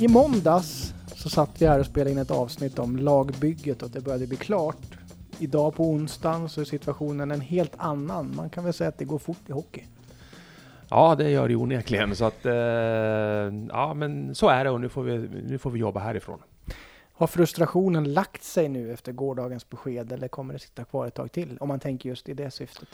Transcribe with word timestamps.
I 0.00 0.08
måndags 0.08 0.94
så 1.14 1.28
satt 1.28 1.62
vi 1.62 1.66
här 1.66 1.80
och 1.80 1.86
spelade 1.86 2.10
in 2.10 2.18
ett 2.18 2.30
avsnitt 2.30 2.78
om 2.78 2.96
lagbygget 2.96 3.82
och 3.82 3.90
det 3.90 4.00
började 4.00 4.26
bli 4.26 4.36
klart. 4.36 4.76
Idag 5.38 5.74
på 5.74 5.84
onsdagen 5.84 6.48
så 6.48 6.60
är 6.60 6.64
situationen 6.64 7.30
en 7.30 7.40
helt 7.40 7.72
annan. 7.76 8.32
Man 8.36 8.50
kan 8.50 8.64
väl 8.64 8.72
säga 8.72 8.88
att 8.88 8.98
det 8.98 9.04
går 9.04 9.18
fort 9.18 9.48
i 9.48 9.52
hockey. 9.52 9.82
Ja, 10.90 11.14
det 11.14 11.30
gör 11.30 11.48
det 11.48 11.56
onekligen. 11.56 12.16
Så 12.16 12.24
att, 12.24 12.46
eh, 12.46 12.52
ja, 13.68 13.94
men 13.94 14.34
så 14.34 14.48
är 14.48 14.64
det 14.64 14.70
och 14.70 14.80
nu 14.80 14.88
får, 14.88 15.02
vi, 15.02 15.18
nu 15.42 15.58
får 15.58 15.70
vi 15.70 15.78
jobba 15.78 16.00
härifrån. 16.00 16.38
Har 17.12 17.26
frustrationen 17.26 18.12
lagt 18.12 18.42
sig 18.42 18.68
nu 18.68 18.92
efter 18.92 19.12
gårdagens 19.12 19.68
besked 19.68 20.12
eller 20.12 20.28
kommer 20.28 20.52
det 20.52 20.58
sitta 20.58 20.84
kvar 20.84 21.06
ett 21.06 21.14
tag 21.14 21.32
till? 21.32 21.58
Om 21.60 21.68
man 21.68 21.80
tänker 21.80 22.08
just 22.08 22.28
i 22.28 22.34
det 22.34 22.50
syftet. 22.50 22.88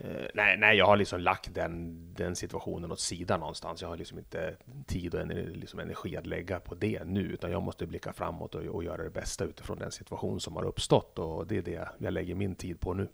Eh, 0.00 0.26
nej, 0.34 0.56
nej, 0.56 0.76
jag 0.76 0.86
har 0.86 0.96
liksom 0.96 1.20
lagt 1.20 1.54
den, 1.54 1.98
den 2.14 2.36
situationen 2.36 2.92
åt 2.92 3.00
sidan 3.00 3.40
någonstans. 3.40 3.82
Jag 3.82 3.88
har 3.88 3.96
liksom 3.96 4.18
inte 4.18 4.54
tid 4.86 5.14
och 5.14 5.20
ener, 5.20 5.50
liksom 5.54 5.80
energi 5.80 6.16
att 6.16 6.26
lägga 6.26 6.60
på 6.60 6.74
det 6.74 7.04
nu, 7.04 7.20
utan 7.20 7.50
jag 7.50 7.62
måste 7.62 7.86
blicka 7.86 8.12
framåt 8.12 8.54
och, 8.54 8.62
och 8.62 8.84
göra 8.84 9.02
det 9.02 9.10
bästa 9.10 9.44
utifrån 9.44 9.78
den 9.78 9.92
situation 9.92 10.40
som 10.40 10.56
har 10.56 10.64
uppstått 10.64 11.18
och 11.18 11.46
det 11.46 11.56
är 11.56 11.62
det 11.62 11.88
jag 11.98 12.12
lägger 12.12 12.34
min 12.34 12.54
tid 12.54 12.80
på 12.80 12.94
nu. 12.94 13.08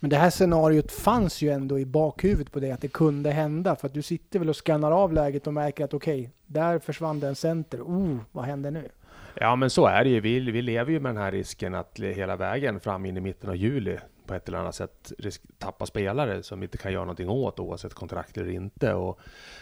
Men 0.00 0.10
det 0.10 0.16
här 0.16 0.30
scenariot 0.30 0.92
fanns 0.92 1.42
ju 1.42 1.50
ändå 1.50 1.78
i 1.78 1.84
bakhuvudet 1.84 2.52
på 2.52 2.60
det, 2.60 2.70
att 2.70 2.80
det 2.80 2.88
kunde 2.88 3.30
hända. 3.30 3.76
För 3.76 3.86
att 3.86 3.94
du 3.94 4.02
sitter 4.02 4.38
väl 4.38 4.48
och 4.48 4.66
skannar 4.66 4.92
av 4.92 5.12
läget 5.12 5.46
och 5.46 5.54
märker 5.54 5.84
att 5.84 5.94
okej, 5.94 6.20
okay, 6.20 6.30
där 6.46 6.78
försvann 6.78 7.20
det 7.20 7.28
en 7.28 7.34
center. 7.34 7.80
Oh, 7.80 8.18
vad 8.32 8.44
händer 8.44 8.70
nu? 8.70 8.88
Ja, 9.34 9.56
men 9.56 9.70
så 9.70 9.86
är 9.86 10.04
det 10.04 10.10
ju. 10.10 10.20
Vi, 10.20 10.40
vi 10.40 10.62
lever 10.62 10.92
ju 10.92 11.00
med 11.00 11.14
den 11.14 11.22
här 11.22 11.32
risken 11.32 11.74
att 11.74 11.98
hela 11.98 12.36
vägen 12.36 12.80
fram 12.80 13.06
in 13.06 13.16
i 13.16 13.20
mitten 13.20 13.50
av 13.50 13.56
juli 13.56 13.98
på 14.26 14.34
ett 14.34 14.48
eller 14.48 14.58
annat 14.58 14.74
sätt 14.74 15.12
risk, 15.18 15.42
tappa 15.58 15.86
spelare 15.86 16.42
som 16.42 16.62
inte 16.62 16.78
kan 16.78 16.92
göra 16.92 17.04
någonting 17.04 17.28
åt 17.28 17.60
oavsett 17.60 17.94
kontrakt 17.94 18.36
eller 18.36 18.50
inte. 18.50 18.94
Och 18.94 19.20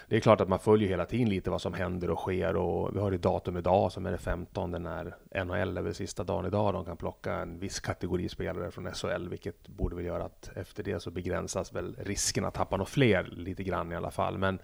det 0.09 0.17
är 0.17 0.21
klart 0.21 0.41
att 0.41 0.48
man 0.48 0.59
följer 0.59 0.89
hela 0.89 1.06
tiden 1.06 1.29
lite 1.29 1.51
vad 1.51 1.61
som 1.61 1.75
händer 1.75 2.11
och 2.11 2.19
sker 2.19 2.56
och 2.56 2.97
vi 2.97 3.01
har 3.01 3.12
ett 3.12 3.23
datum 3.23 3.56
idag 3.56 3.93
som 3.93 4.06
är 4.06 4.12
det 4.12 4.19
15 4.19 4.71
när 4.71 5.15
NHL 5.45 5.79
är 5.79 5.83
väl 5.83 5.95
sista 5.95 6.25
dagen 6.25 6.47
idag 6.47 6.75
de 6.75 6.84
kan 6.84 6.97
plocka 6.97 7.34
en 7.34 7.59
viss 7.59 7.81
kategori 7.81 8.29
spelare 8.29 8.71
från 8.71 8.95
SHL, 8.95 9.29
vilket 9.29 9.69
borde 9.69 9.97
väl 9.97 10.05
göra 10.05 10.25
att 10.25 10.51
efter 10.56 10.83
det 10.83 11.01
så 11.01 11.11
begränsas 11.11 11.73
väl 11.73 11.97
risken 11.99 12.45
att 12.45 12.55
tappa 12.55 12.77
något 12.77 12.89
fler 12.89 13.25
lite 13.25 13.65
grann 13.65 13.93
i 13.93 13.97
alla 13.97 14.11
fall. 14.11 14.39
Men 14.39 14.59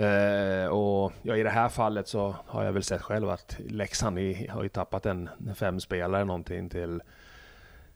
Uh, 0.00 0.66
och 0.66 1.12
ja, 1.22 1.36
i 1.36 1.42
det 1.42 1.50
här 1.50 1.68
fallet 1.68 2.08
så 2.08 2.34
har 2.46 2.64
jag 2.64 2.72
väl 2.72 2.82
sett 2.82 3.02
själv 3.02 3.30
att 3.30 3.56
Leksand 3.68 4.18
har 4.50 4.62
ju 4.62 4.68
tappat 4.68 5.06
en 5.06 5.28
fem 5.54 5.80
spelare 5.80 6.24
någonting 6.24 6.68
till 6.68 7.02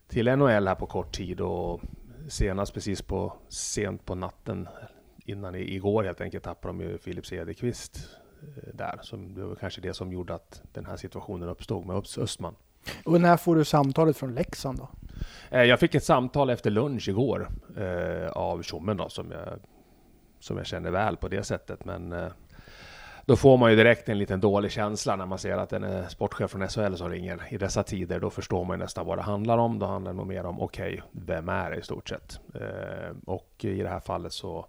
till 0.09 0.37
NHL 0.37 0.69
här 0.69 0.75
på 0.75 0.87
kort 0.87 1.17
tid 1.17 1.41
och 1.41 1.81
senast 2.29 2.75
precis 2.75 3.03
på 3.03 3.33
sent 3.49 4.05
på 4.05 4.15
natten 4.15 4.69
innan 5.25 5.55
igår 5.55 6.05
helt 6.05 6.21
enkelt 6.21 6.45
tappade 6.45 6.75
de 6.75 6.81
ju 6.81 6.99
Filip 6.99 7.27
Cederqvist 7.27 8.09
eh, 8.43 8.75
där. 8.75 8.99
Så 9.03 9.17
det 9.17 9.45
var 9.45 9.55
kanske 9.55 9.81
det 9.81 9.95
som 9.95 10.13
gjorde 10.13 10.35
att 10.35 10.63
den 10.73 10.87
här 10.87 10.97
situationen 10.97 11.49
uppstod 11.49 11.87
med 11.87 11.97
Östman. 12.19 12.55
Och 13.05 13.21
när 13.21 13.37
får 13.37 13.57
du 13.57 13.65
samtalet 13.65 14.17
från 14.17 14.35
Leksand 14.35 14.79
då? 14.79 14.89
Eh, 15.51 15.63
jag 15.63 15.81
fick 15.81 15.95
ett 15.95 16.05
samtal 16.05 16.51
efter 16.51 16.71
lunch 16.71 17.09
igår 17.09 17.49
eh, 17.77 18.29
av 18.29 18.63
tjommen 18.63 18.97
då 18.97 19.09
som 19.09 19.31
jag, 19.31 19.59
som 20.41 20.57
jag 20.57 20.67
känner 20.67 20.91
väl 20.91 21.17
på 21.17 21.29
det 21.29 21.43
sättet. 21.43 21.85
Men 21.85 22.13
eh, 22.13 22.29
då 23.29 23.37
får 23.37 23.57
man 23.57 23.71
ju 23.71 23.77
direkt 23.77 24.09
en 24.09 24.19
liten 24.19 24.41
dålig 24.41 24.71
känsla 24.71 25.17
när 25.17 25.27
man 25.27 25.39
ser 25.39 25.57
att 25.57 25.73
en 25.73 25.85
är 25.85 26.09
sportchef 26.09 26.51
från 26.51 26.69
SHL 26.69 26.95
som 26.95 27.11
ringer 27.11 27.43
i 27.51 27.59
dessa 27.59 27.83
tider. 27.83 28.21
Då 28.21 28.31
förstår 28.31 28.65
man 28.65 28.79
ju 28.79 28.85
nästan 28.85 29.07
vad 29.07 29.19
det 29.19 29.23
handlar 29.23 29.59
om. 29.59 29.79
Då 29.79 29.87
handlar 29.87 30.13
det 30.13 30.17
nog 30.17 30.27
mer 30.27 30.47
om, 30.47 30.61
okej, 30.61 30.93
okay, 30.93 31.03
vem 31.13 31.49
är 31.49 31.71
det 31.71 31.77
i 31.77 31.83
stort 31.83 32.09
sett? 32.09 32.41
Eh, 32.55 33.17
och 33.27 33.65
i 33.65 33.83
det 33.83 33.89
här 33.89 34.01
fallet 34.01 34.33
så, 34.33 34.67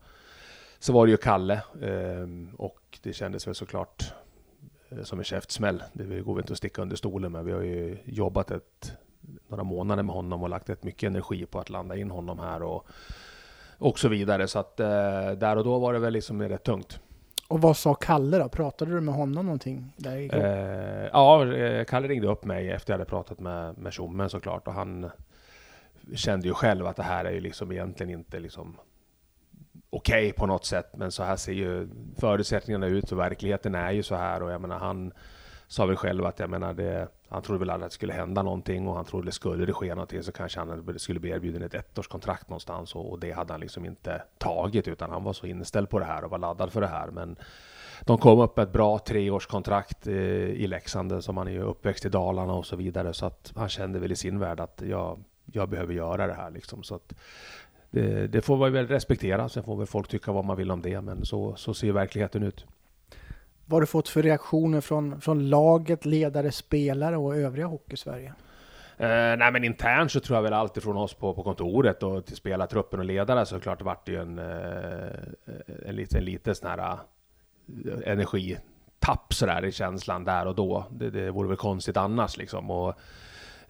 så 0.79 0.93
var 0.93 1.05
det 1.05 1.11
ju 1.11 1.17
Kalle. 1.17 1.53
Eh, 1.81 2.55
och 2.57 2.99
det 3.03 3.13
kändes 3.13 3.47
väl 3.47 3.55
såklart 3.55 4.13
eh, 4.89 5.03
som 5.03 5.19
en 5.19 5.25
käftsmäll. 5.25 5.83
Det 5.93 6.21
går 6.21 6.33
väl 6.33 6.43
inte 6.43 6.53
att 6.53 6.57
sticka 6.57 6.81
under 6.81 6.95
stolen 6.95 7.31
men 7.31 7.45
vi 7.45 7.51
har 7.51 7.61
ju 7.61 7.97
jobbat 8.05 8.51
ett, 8.51 8.91
några 9.47 9.63
månader 9.63 10.03
med 10.03 10.15
honom 10.15 10.43
och 10.43 10.49
lagt 10.49 10.69
ett 10.69 10.83
mycket 10.83 11.07
energi 11.07 11.45
på 11.45 11.59
att 11.59 11.69
landa 11.69 11.95
in 11.95 12.11
honom 12.11 12.39
här 12.39 12.63
och, 12.63 12.87
och 13.77 13.99
så 13.99 14.07
vidare. 14.07 14.47
Så 14.47 14.59
att 14.59 14.79
eh, 14.79 15.31
där 15.31 15.55
och 15.55 15.63
då 15.63 15.79
var 15.79 15.93
det 15.93 15.99
väl 15.99 16.13
liksom 16.13 16.41
rätt 16.41 16.63
tungt. 16.63 16.99
Och 17.49 17.61
vad 17.61 17.77
sa 17.77 17.93
Kalle 17.93 18.37
då? 18.37 18.49
Pratade 18.49 18.91
du 18.91 19.01
med 19.01 19.13
honom 19.13 19.45
någonting? 19.45 19.93
Där 19.97 20.35
eh, 20.35 21.09
ja, 21.13 21.53
eh, 21.53 21.85
Kalle 21.85 22.07
ringde 22.07 22.27
upp 22.27 22.45
mig 22.45 22.71
efter 22.71 22.93
jag 22.93 22.99
hade 22.99 23.09
pratat 23.09 23.39
med, 23.39 23.77
med 23.77 23.93
Tjommen 23.93 24.29
såklart 24.29 24.67
och 24.67 24.73
han 24.73 25.09
kände 26.15 26.47
ju 26.47 26.53
själv 26.53 26.87
att 26.87 26.95
det 26.95 27.03
här 27.03 27.25
är 27.25 27.31
ju 27.31 27.39
liksom 27.39 27.71
egentligen 27.71 28.09
inte 28.19 28.39
liksom 28.39 28.77
okej 29.89 30.27
okay 30.27 30.33
på 30.33 30.45
något 30.45 30.65
sätt, 30.65 30.89
men 30.97 31.11
så 31.11 31.23
här 31.23 31.35
ser 31.35 31.53
ju 31.53 31.89
förutsättningarna 32.17 32.87
ut 32.87 33.11
och 33.11 33.19
verkligheten 33.19 33.75
är 33.75 33.91
ju 33.91 34.03
så 34.03 34.15
här 34.15 34.43
och 34.43 34.51
jag 34.51 34.61
menar 34.61 34.79
han 34.79 35.11
sa 35.69 35.85
väl 35.85 35.95
själv 35.95 36.25
att 36.25 36.39
jag 36.39 36.49
menar 36.49 36.73
det, 36.73 37.07
han 37.27 37.41
trodde 37.41 37.59
väl 37.59 37.69
att 37.69 37.81
det 37.81 37.89
skulle 37.89 38.13
hända 38.13 38.43
någonting 38.43 38.87
och 38.87 38.95
han 38.95 39.05
trodde 39.05 39.31
skulle 39.31 39.65
det 39.65 39.73
ske 39.73 39.89
någonting 39.89 40.23
så 40.23 40.31
kanske 40.31 40.59
han 40.59 40.99
skulle 40.99 41.19
bli 41.19 41.29
erbjuden 41.29 41.63
ett 41.63 41.73
ettårskontrakt 41.73 42.49
någonstans 42.49 42.95
och, 42.95 43.11
och 43.11 43.19
det 43.19 43.31
hade 43.31 43.53
han 43.53 43.59
liksom 43.59 43.85
inte 43.85 44.21
tagit 44.37 44.87
utan 44.87 45.11
han 45.11 45.23
var 45.23 45.33
så 45.33 45.47
inställd 45.47 45.89
på 45.89 45.99
det 45.99 46.05
här 46.05 46.23
och 46.23 46.31
var 46.31 46.37
laddad 46.37 46.71
för 46.71 46.81
det 46.81 46.87
här. 46.87 47.07
Men 47.07 47.35
de 48.01 48.17
kom 48.17 48.39
upp 48.39 48.59
ett 48.59 48.71
bra 48.71 48.99
treårskontrakt 48.99 50.07
eh, 50.07 50.13
i 50.13 50.67
Leksand 50.67 51.23
som 51.23 51.37
han 51.37 51.47
är 51.47 51.51
ju 51.51 51.61
uppväxt 51.61 52.05
i 52.05 52.09
Dalarna 52.09 52.53
och 52.53 52.65
så 52.65 52.75
vidare 52.75 53.13
så 53.13 53.25
att 53.25 53.53
han 53.55 53.69
kände 53.69 53.99
väl 53.99 54.11
i 54.11 54.15
sin 54.15 54.39
värld 54.39 54.59
att 54.59 54.81
jag, 54.85 55.19
jag 55.45 55.69
behöver 55.69 55.93
göra 55.93 56.27
det 56.27 56.33
här 56.33 56.51
liksom. 56.51 56.83
Så 56.83 56.95
att, 56.95 57.13
det, 57.91 58.27
det 58.27 58.41
får 58.41 58.57
man 58.57 58.73
väl 58.73 58.87
respektera, 58.87 59.49
sen 59.49 59.63
får 59.63 59.75
väl 59.75 59.87
folk 59.87 60.07
tycka 60.07 60.31
vad 60.31 60.45
man 60.45 60.57
vill 60.57 60.71
om 60.71 60.81
det, 60.81 61.01
men 61.01 61.25
så, 61.25 61.55
så 61.55 61.73
ser 61.73 61.91
verkligheten 61.91 62.43
ut. 62.43 62.65
Vad 63.69 63.75
har 63.75 63.81
du 63.81 63.87
fått 63.87 64.09
för 64.09 64.23
reaktioner 64.23 64.81
från, 64.81 65.21
från 65.21 65.49
laget, 65.49 66.05
ledare, 66.05 66.51
spelare 66.51 67.17
och 67.17 67.35
övriga 67.35 67.67
Hockeysverige? 67.67 68.27
Uh, 69.01 69.37
nej 69.37 69.51
men 69.51 69.63
internt 69.63 70.11
så 70.11 70.19
tror 70.19 70.37
jag 70.37 70.43
väl 70.43 70.53
alltid 70.53 70.83
från 70.83 70.97
oss 70.97 71.13
på, 71.13 71.33
på 71.33 71.43
kontoret 71.43 72.03
och 72.03 72.25
till 72.25 72.35
spelartruppen 72.35 72.99
och 72.99 73.05
ledare 73.05 73.45
så 73.45 73.59
klart 73.59 73.79
det 73.79 73.85
vart 73.85 74.05
det 74.05 74.11
ju 74.11 74.21
en, 74.21 74.39
uh, 74.39 75.11
en 75.85 75.95
liten, 75.95 76.25
liten 76.25 76.55
sån 76.55 76.69
här 76.69 76.91
uh, 76.91 76.99
energitapp 78.05 79.33
sådär 79.33 79.65
i 79.65 79.71
känslan 79.71 80.23
där 80.23 80.45
och 80.45 80.55
då. 80.55 80.85
Det, 80.91 81.09
det 81.09 81.31
vore 81.31 81.47
väl 81.47 81.57
konstigt 81.57 81.97
annars 81.97 82.37
liksom. 82.37 82.71
Och, 82.71 82.93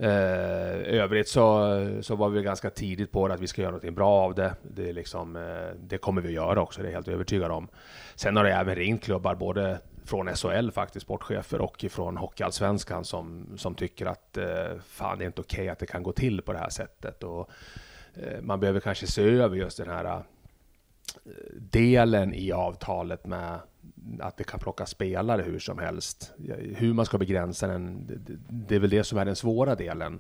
Eh, 0.02 1.00
övrigt 1.00 1.28
så, 1.28 1.76
så 2.02 2.16
var 2.16 2.30
vi 2.30 2.42
ganska 2.42 2.70
tidigt 2.70 3.12
på 3.12 3.28
det 3.28 3.34
att 3.34 3.40
vi 3.40 3.48
ska 3.48 3.62
göra 3.62 3.72
någonting 3.72 3.96
bra 3.96 4.10
av 4.10 4.36
det. 4.36 4.56
Det, 4.62 4.90
är 4.90 4.94
liksom, 4.94 5.36
eh, 5.36 5.76
det 5.88 5.98
kommer 5.98 6.22
vi 6.22 6.28
att 6.28 6.34
göra 6.34 6.62
också, 6.62 6.82
det 6.82 6.88
är 6.88 6.92
jag 6.92 6.98
helt 6.98 7.08
övertygad 7.08 7.52
om. 7.52 7.68
Sen 8.16 8.36
har 8.36 8.44
det 8.44 8.54
även 8.54 8.76
ringt 8.76 9.04
klubbar, 9.04 9.36
både 9.36 9.80
från 10.06 10.36
SHL 10.36 10.72
faktiskt, 10.72 11.06
sportchefer 11.06 11.62
och 11.62 11.86
från 11.90 12.18
Hockeyallsvenskan 12.18 13.06
som, 13.06 13.48
som 13.58 13.76
tycker 13.76 14.06
att 14.06 14.38
eh, 14.38 14.80
fan 14.86 15.18
det 15.18 15.24
är 15.24 15.28
inte 15.28 15.42
okej 15.42 15.62
okay 15.62 15.70
att 15.70 15.80
det 15.80 15.86
kan 15.86 16.04
gå 16.04 16.12
till 16.12 16.42
på 16.42 16.54
det 16.54 16.60
här 16.60 16.70
sättet. 16.70 17.24
Och, 17.24 17.50
eh, 18.14 18.42
man 18.42 18.60
behöver 18.60 18.80
kanske 18.80 19.08
se 19.08 19.24
över 19.24 19.56
just 19.56 19.78
den 19.78 19.90
här 19.90 20.06
eh, 20.06 20.22
delen 21.54 22.34
i 22.34 22.52
avtalet 22.52 23.26
med 23.26 23.60
att 24.20 24.38
det 24.38 24.44
kan 24.44 24.60
plocka 24.60 24.86
spelare 24.86 25.42
hur 25.42 25.60
som 25.60 25.80
helst. 25.80 26.34
Hur 26.60 26.94
man 26.94 27.06
ska 27.06 27.18
begränsa 27.18 27.68
den, 27.68 28.08
det 28.50 28.76
är 28.76 28.80
väl 28.80 28.90
det 28.90 29.04
som 29.04 29.18
är 29.18 29.26
den 29.26 29.36
svåra 29.36 29.76
delen 29.76 30.20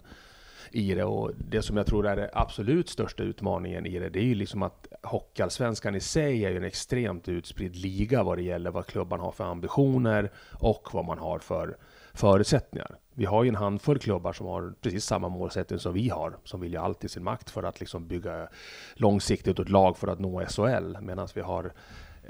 i 0.71 0.93
det 0.93 1.03
och 1.03 1.31
det 1.37 1.61
som 1.61 1.77
jag 1.77 1.85
tror 1.85 2.07
är 2.07 2.15
den 2.15 2.29
absolut 2.33 2.89
största 2.89 3.23
utmaningen 3.23 3.85
i 3.85 3.99
det, 3.99 4.09
det 4.09 4.19
är 4.19 4.23
ju 4.23 4.35
liksom 4.35 4.63
att 4.63 4.87
Hockeyallsvenskan 5.03 5.95
i 5.95 5.99
sig 5.99 6.45
är 6.45 6.49
ju 6.49 6.57
en 6.57 6.63
extremt 6.63 7.29
utspridd 7.29 7.75
liga 7.75 8.23
vad 8.23 8.37
det 8.37 8.43
gäller 8.43 8.71
vad 8.71 8.85
klubban 8.85 9.19
har 9.19 9.31
för 9.31 9.43
ambitioner 9.43 10.31
och 10.53 10.89
vad 10.93 11.05
man 11.05 11.19
har 11.19 11.39
för 11.39 11.77
förutsättningar. 12.13 12.97
Vi 13.13 13.25
har 13.25 13.43
ju 13.43 13.49
en 13.49 13.55
handfull 13.55 13.99
klubbar 13.99 14.33
som 14.33 14.47
har 14.47 14.73
precis 14.81 15.05
samma 15.05 15.29
målsättning 15.29 15.79
som 15.79 15.93
vi 15.93 16.09
har, 16.09 16.37
som 16.43 16.61
vill 16.61 16.71
ju 16.71 16.77
alltid 16.77 17.11
sin 17.11 17.23
makt 17.23 17.49
för 17.49 17.63
att 17.63 17.79
liksom 17.79 18.07
bygga 18.07 18.47
långsiktigt 18.93 19.59
ett 19.59 19.69
lag 19.69 19.97
för 19.97 20.07
att 20.07 20.19
nå 20.19 20.45
SHL, 20.45 20.97
medan 21.01 21.27
vi 21.35 21.41
har 21.41 21.73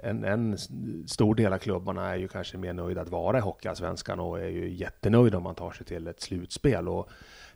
en, 0.03 0.23
en, 0.23 0.57
stor 1.07 1.35
del 1.35 1.53
av 1.53 1.57
klubbarna 1.57 2.09
är 2.09 2.15
ju 2.17 2.27
kanske 2.27 2.57
mer 2.57 2.73
nöjda 2.73 3.01
att 3.01 3.09
vara 3.09 3.37
i 3.37 3.41
Hockeyallsvenskan 3.41 4.19
och 4.19 4.39
är 4.39 4.49
ju 4.49 4.69
jättenöjda 4.69 5.37
om 5.37 5.43
man 5.43 5.55
tar 5.55 5.71
sig 5.71 5.85
till 5.85 6.07
ett 6.07 6.21
slutspel. 6.21 6.87
Och 6.87 7.09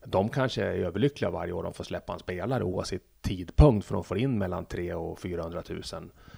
de 0.05 0.29
kanske 0.29 0.63
är 0.63 0.73
överlyckliga 0.73 1.31
varje 1.31 1.53
år 1.53 1.63
de 1.63 1.73
får 1.73 1.83
släppa 1.83 2.13
en 2.13 2.19
spelare 2.19 2.63
oavsett 2.63 3.01
tidpunkt 3.21 3.85
för 3.87 3.95
de 3.95 4.03
får 4.03 4.17
in 4.17 4.37
mellan 4.37 4.65
300 4.65 4.97
och 4.97 5.19
400 5.19 5.63
000 5.69 5.81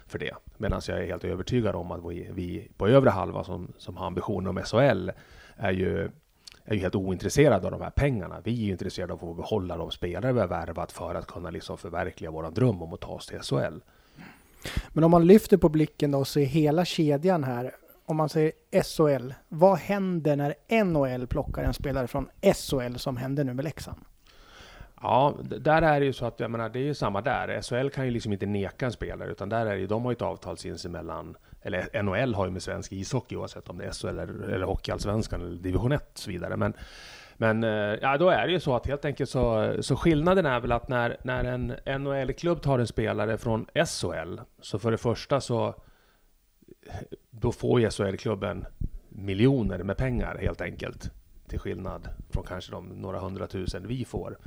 för 0.06 0.18
det. 0.18 0.34
Medan 0.56 0.80
jag 0.88 1.02
är 1.02 1.06
helt 1.06 1.24
övertygad 1.24 1.74
om 1.74 1.90
att 1.90 2.10
vi, 2.10 2.28
vi 2.32 2.70
på 2.76 2.88
övre 2.88 3.10
halva 3.10 3.44
som, 3.44 3.72
som 3.78 3.96
har 3.96 4.06
ambitioner 4.06 4.50
om 4.50 4.62
SHL 4.64 5.10
är 5.56 5.72
ju 5.72 6.10
är 6.66 6.74
ju 6.74 6.80
helt 6.80 6.94
ointresserade 6.94 7.66
av 7.66 7.70
de 7.70 7.80
här 7.80 7.90
pengarna. 7.90 8.40
Vi 8.44 8.50
är 8.50 8.64
ju 8.64 8.70
intresserade 8.70 9.12
av 9.12 9.16
att 9.16 9.20
få 9.20 9.34
behålla 9.34 9.76
de 9.76 9.90
spelare 9.90 10.32
vi 10.32 10.40
har 10.40 10.46
värvat 10.46 10.92
för 10.92 11.14
att 11.14 11.26
kunna 11.26 11.50
liksom 11.50 11.78
förverkliga 11.78 12.30
vår 12.30 12.50
dröm 12.50 12.82
om 12.82 12.92
att 12.92 13.00
ta 13.00 13.12
oss 13.12 13.26
till 13.26 13.40
SHL. 13.40 13.78
Men 14.88 15.04
om 15.04 15.10
man 15.10 15.26
lyfter 15.26 15.56
på 15.56 15.68
blicken 15.68 16.10
då 16.10 16.18
och 16.18 16.28
ser 16.28 16.44
hela 16.44 16.84
kedjan 16.84 17.44
här. 17.44 17.74
Om 18.06 18.16
man 18.16 18.28
säger 18.28 18.52
SHL, 18.82 19.32
vad 19.48 19.78
händer 19.78 20.36
när 20.36 20.84
NHL 20.84 21.26
plockar 21.26 21.64
en 21.64 21.74
spelare 21.74 22.06
från 22.06 22.28
SHL 22.54 22.96
som 22.96 23.16
händer 23.16 23.44
nu 23.44 23.54
med 23.54 23.64
Leksand? 23.64 23.98
Ja, 25.02 25.34
där 25.60 25.82
är 25.82 26.00
det 26.00 26.06
ju 26.06 26.12
så 26.12 26.26
att 26.26 26.40
jag 26.40 26.50
menar, 26.50 26.68
det 26.68 26.78
är 26.78 26.84
ju 26.84 26.94
samma 26.94 27.20
där. 27.20 27.62
SHL 27.62 27.88
kan 27.88 28.04
ju 28.04 28.10
liksom 28.10 28.32
inte 28.32 28.46
neka 28.46 28.86
en 28.86 28.92
spelare, 28.92 29.30
utan 29.30 29.48
där 29.48 29.66
är 29.66 29.70
det 29.70 29.78
ju, 29.78 29.86
de 29.86 30.04
har 30.04 30.12
ju 30.12 30.14
ett 30.14 30.22
avtal 30.22 30.58
sinsemellan. 30.58 31.36
Eller 31.62 32.02
NHL 32.02 32.34
har 32.34 32.46
ju 32.46 32.52
med 32.52 32.62
svensk 32.62 32.92
ishockey 32.92 33.36
oavsett 33.36 33.68
om 33.68 33.78
det 33.78 33.84
är 33.84 33.90
SHL 33.90 34.08
eller, 34.08 34.48
eller 34.48 34.66
Hockeyallsvenskan 34.66 35.40
eller 35.40 35.56
division 35.56 35.92
1 35.92 36.12
och 36.12 36.18
så 36.18 36.30
vidare. 36.30 36.56
Men, 36.56 36.72
men 37.36 37.64
eh, 37.64 37.70
ja, 38.02 38.18
då 38.18 38.28
är 38.28 38.46
det 38.46 38.52
ju 38.52 38.60
så 38.60 38.76
att 38.76 38.86
helt 38.86 39.04
enkelt 39.04 39.30
så, 39.30 39.74
så 39.80 39.96
skillnaden 39.96 40.46
är 40.46 40.60
väl 40.60 40.72
att 40.72 40.88
när, 40.88 41.16
när 41.22 41.44
en 41.44 41.74
NHL-klubb 42.02 42.62
tar 42.62 42.78
en 42.78 42.86
spelare 42.86 43.38
från 43.38 43.66
SHL, 43.74 44.38
så 44.60 44.78
för 44.78 44.90
det 44.90 44.98
första 44.98 45.40
så 45.40 45.74
då 47.30 47.52
får 47.52 47.80
ju 47.80 47.90
SHL-klubben 47.90 48.66
miljoner 49.08 49.82
med 49.82 49.96
pengar 49.96 50.38
helt 50.40 50.60
enkelt. 50.60 51.10
Till 51.48 51.58
skillnad 51.58 52.08
från 52.30 52.44
kanske 52.44 52.72
de 52.72 52.88
några 52.88 53.18
hundratusen 53.18 53.86
vi 53.86 54.04
får. 54.04 54.38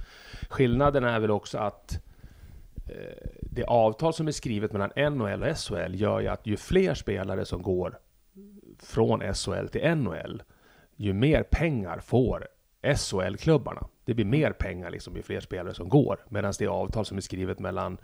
Skillnaden 0.49 1.03
är 1.03 1.19
väl 1.19 1.31
också 1.31 1.57
att 1.57 2.01
eh, 2.85 3.27
det 3.41 3.63
avtal 3.63 4.13
som 4.13 4.27
är 4.27 4.31
skrivet 4.31 4.71
mellan 4.71 5.13
NHL 5.13 5.43
och 5.43 5.57
SHL 5.57 5.95
gör 5.95 6.19
ju 6.19 6.27
att 6.27 6.47
ju 6.47 6.57
fler 6.57 6.93
spelare 6.93 7.45
som 7.45 7.61
går 7.61 7.99
från 8.79 9.33
SHL 9.33 9.67
till 9.67 9.95
NHL, 9.95 10.43
ju 10.95 11.13
mer 11.13 11.43
pengar 11.43 11.99
får 11.99 12.47
SHL-klubbarna. 12.83 13.87
Det 14.05 14.13
blir 14.13 14.25
mer 14.25 14.51
pengar 14.51 14.91
liksom 14.91 15.15
ju 15.15 15.21
fler 15.21 15.39
spelare 15.39 15.73
som 15.73 15.89
går. 15.89 16.25
Medan 16.29 16.53
det 16.59 16.67
avtal 16.67 17.05
som 17.05 17.17
är 17.17 17.21
skrivet 17.21 17.59
mellan 17.59 17.97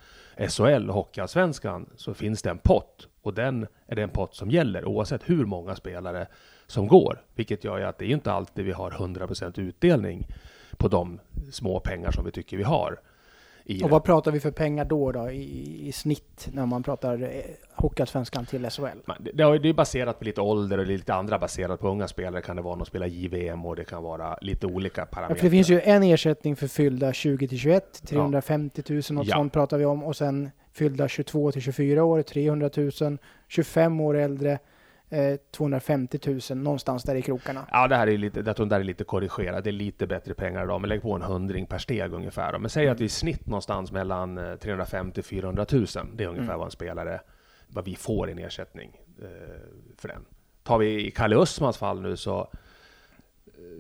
SHL 0.50 0.90
och 0.90 0.96
Hockeyallsvenskan 0.96 1.90
så 1.96 2.14
finns 2.14 2.42
det 2.42 2.50
en 2.50 2.58
pott. 2.58 3.08
Och 3.22 3.34
den 3.34 3.68
är 3.88 3.96
den 3.96 4.10
pott 4.10 4.36
som 4.36 4.52
gäller 4.52 4.86
oavsett 4.86 5.30
hur 5.30 5.46
många 5.46 5.76
spelare 5.76 6.28
som 6.68 6.88
går. 6.88 7.22
Vilket 7.36 7.64
gör 7.64 7.78
ju 7.78 7.84
att 7.84 7.98
det 7.98 8.06
är 8.06 8.10
inte 8.10 8.32
alltid 8.32 8.66
vi 8.66 8.72
har 8.72 8.92
100% 8.92 9.60
utdelning 9.60 10.28
på 10.78 10.88
de 10.88 11.20
små 11.52 11.80
pengar 11.80 12.12
som 12.12 12.26
vi 12.26 12.32
tycker 12.32 12.58
vi 12.58 12.64
har 12.64 13.00
och 13.84 13.90
vad 13.90 14.04
pratar 14.04 14.32
vi 14.32 14.40
för 14.40 14.52
pengar 14.52 14.86
då, 14.86 15.12
då 15.12 15.30
i, 15.30 15.88
i 15.88 15.92
snitt 15.92 16.48
när 16.52 16.66
man 16.66 16.84
pratar 16.84 17.24
eh, 17.24 17.30
Hockeyallsvenskan 17.76 18.46
till 18.46 18.70
SHL? 18.70 18.84
Det, 19.20 19.32
det 19.60 19.70
är 19.70 19.74
baserat 19.74 20.20
på 20.20 20.26
lite 20.26 20.42
ålder 20.42 20.78
och 20.78 20.86
lite 20.86 21.14
andra 21.14 21.40
baserat 21.40 21.80
på 21.80 21.88
unga 21.88 22.08
spelare 22.08 22.42
kan 22.42 22.56
det 22.56 22.62
vara 22.62 22.76
någon 22.76 22.86
spelar 22.86 23.08
JVM 23.08 23.66
och 23.66 23.76
det 23.76 23.86
kan 23.86 24.04
vara 24.04 24.38
lite 24.42 24.68
olika 24.68 25.06
parametrar. 25.06 25.38
Ja, 25.38 25.44
det 25.44 25.50
finns 25.50 25.70
ju 25.70 25.82
en 25.82 26.04
ersättning 26.04 26.56
för 26.56 26.68
fyllda 26.68 27.14
20 27.14 27.48
till 27.48 27.60
21, 27.60 28.02
350 28.08 28.84
000 28.90 29.02
något 29.10 29.28
ja. 29.28 29.36
sånt 29.36 29.54
pratar 29.54 29.78
vi 29.78 29.86
om 29.86 30.04
och 30.04 30.16
sen 30.16 30.52
fyllda 30.74 31.08
22 31.08 31.52
till 31.52 31.62
24 31.62 32.04
år, 32.04 32.22
300 32.22 32.70
000, 33.02 33.18
25 33.48 34.00
år 34.00 34.18
äldre, 34.18 34.60
250 35.52 36.20
000 36.50 36.58
någonstans 36.58 37.04
där 37.04 37.16
i 37.16 37.22
krokarna. 37.22 37.68
Ja, 37.72 37.88
det 37.88 37.96
här 37.96 38.08
är 38.08 38.18
lite, 38.18 38.44
jag 38.46 38.56
tror 38.56 38.66
det 38.66 38.76
är 38.76 38.84
lite 38.84 39.04
korrigerat. 39.04 39.64
Det 39.64 39.70
är 39.70 39.72
lite 39.72 40.08
bättre 40.08 40.34
pengar 40.34 40.64
idag, 40.64 40.82
men 40.82 40.90
lägg 40.90 41.02
på 41.02 41.14
en 41.14 41.22
hundring 41.22 41.66
per 41.66 41.78
steg 41.78 42.14
ungefär. 42.14 42.60
Men 42.60 42.70
säg 42.70 42.88
att 42.88 43.00
vi 43.00 43.06
i 43.06 43.10
snitt 43.10 43.46
någonstans 43.48 43.92
mellan 43.92 44.40
350 44.60 45.22
400 45.22 45.66
000. 45.72 45.86
Det 46.14 46.24
är 46.24 46.28
ungefär 46.28 46.44
mm. 46.44 46.58
vad 46.58 46.66
en 46.66 46.72
spelare, 46.72 47.22
vad 47.68 47.86
vi 47.86 47.96
får 47.96 48.30
i 48.30 48.44
ersättning 48.44 48.92
eh, 49.22 49.28
för 49.98 50.08
den. 50.08 50.26
Tar 50.64 50.78
vi 50.78 51.08
i 51.08 51.12
Kalle 51.12 51.36
Östmans 51.36 51.78
fall 51.78 52.02
nu 52.02 52.18
så 52.18 52.52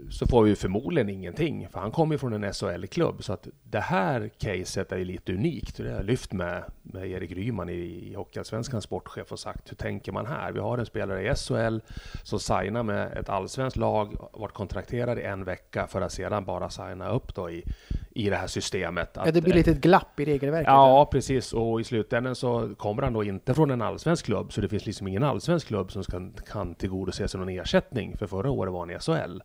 så 0.09 0.27
får 0.27 0.43
vi 0.43 0.55
förmodligen 0.55 1.09
ingenting, 1.09 1.67
för 1.69 1.79
han 1.79 1.91
kommer 1.91 2.15
ju 2.15 2.19
från 2.19 2.43
en 2.43 2.53
SHL-klubb. 2.53 3.23
Så 3.23 3.33
att 3.33 3.47
det 3.63 3.79
här 3.79 4.29
caset 4.37 4.91
är 4.91 4.97
ju 4.97 5.05
lite 5.05 5.33
unikt. 5.33 5.77
Det 5.77 5.89
har 5.89 5.95
jag 5.95 6.05
lyft 6.05 6.33
med, 6.33 6.63
med 6.83 7.11
Erik 7.11 7.31
Ryman 7.31 7.69
i, 7.69 8.09
i 8.11 8.13
Hockeyallsvenskans 8.13 8.83
sportchef 8.83 9.31
och 9.31 9.39
sagt, 9.39 9.71
hur 9.71 9.75
tänker 9.75 10.11
man 10.11 10.25
här? 10.25 10.51
Vi 10.51 10.59
har 10.59 10.77
en 10.77 10.85
spelare 10.85 11.31
i 11.31 11.35
SHL 11.35 11.79
som 12.23 12.39
signar 12.39 12.83
med 12.83 13.17
ett 13.17 13.29
allsvenskt 13.29 13.77
lag, 13.77 14.29
varit 14.33 14.53
kontrakterad 14.53 15.19
i 15.19 15.21
en 15.21 15.43
vecka 15.43 15.87
för 15.87 16.01
att 16.01 16.11
sedan 16.11 16.45
bara 16.45 16.69
signa 16.69 17.09
upp 17.09 17.35
då 17.35 17.49
i, 17.49 17.63
i 18.11 18.29
det 18.29 18.35
här 18.35 18.47
systemet. 18.47 19.17
Att, 19.17 19.25
ja, 19.25 19.31
det 19.31 19.41
blir 19.41 19.53
lite 19.53 19.71
ett 19.71 19.81
glapp 19.81 20.19
i 20.19 20.25
regelverket. 20.25 20.67
Ja, 20.67 21.09
precis. 21.11 21.53
Och 21.53 21.81
i 21.81 21.83
slutändan 21.83 22.35
så 22.35 22.75
kommer 22.77 23.03
han 23.03 23.13
då 23.13 23.23
inte 23.23 23.53
från 23.53 23.71
en 23.71 23.81
allsvensk 23.81 24.25
klubb, 24.25 24.53
så 24.53 24.61
det 24.61 24.69
finns 24.69 24.85
liksom 24.85 25.07
ingen 25.07 25.23
allsvensk 25.23 25.67
klubb 25.67 25.91
som 25.91 26.03
ska, 26.03 26.29
kan 26.51 26.75
tillgodose 26.75 27.27
sig 27.27 27.39
någon 27.39 27.49
ersättning, 27.49 28.17
för 28.17 28.27
förra 28.27 28.51
året 28.51 28.73
var 28.73 28.79
han 28.79 28.91
i 28.91 28.99
SHL. 28.99 29.41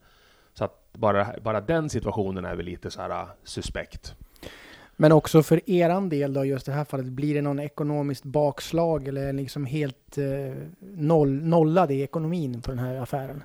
Så 0.61 0.65
att 0.65 0.93
bara, 0.93 1.27
bara 1.43 1.61
den 1.61 1.89
situationen 1.89 2.45
är 2.45 2.55
väl 2.55 2.67
lite 2.67 2.91
så 2.91 3.01
här 3.01 3.11
äh, 3.11 3.29
suspekt. 3.45 4.15
Men 4.97 5.12
också 5.12 5.43
för 5.43 5.71
eran 5.71 6.09
del 6.09 6.33
då, 6.33 6.45
just 6.45 6.67
det 6.67 6.73
här 6.73 6.85
fallet, 6.85 7.07
blir 7.07 7.35
det 7.35 7.43
någon 7.43 7.59
ekonomiskt 7.59 8.25
bakslag 8.25 9.09
eller 9.09 9.33
liksom 9.33 9.67
helt 9.67 10.19
eh, 10.19 10.55
noll, 10.81 11.31
nollad 11.31 11.91
i 11.91 12.03
ekonomin 12.03 12.62
på 12.62 12.71
den 12.71 12.79
här 12.79 12.95
affären? 12.95 13.43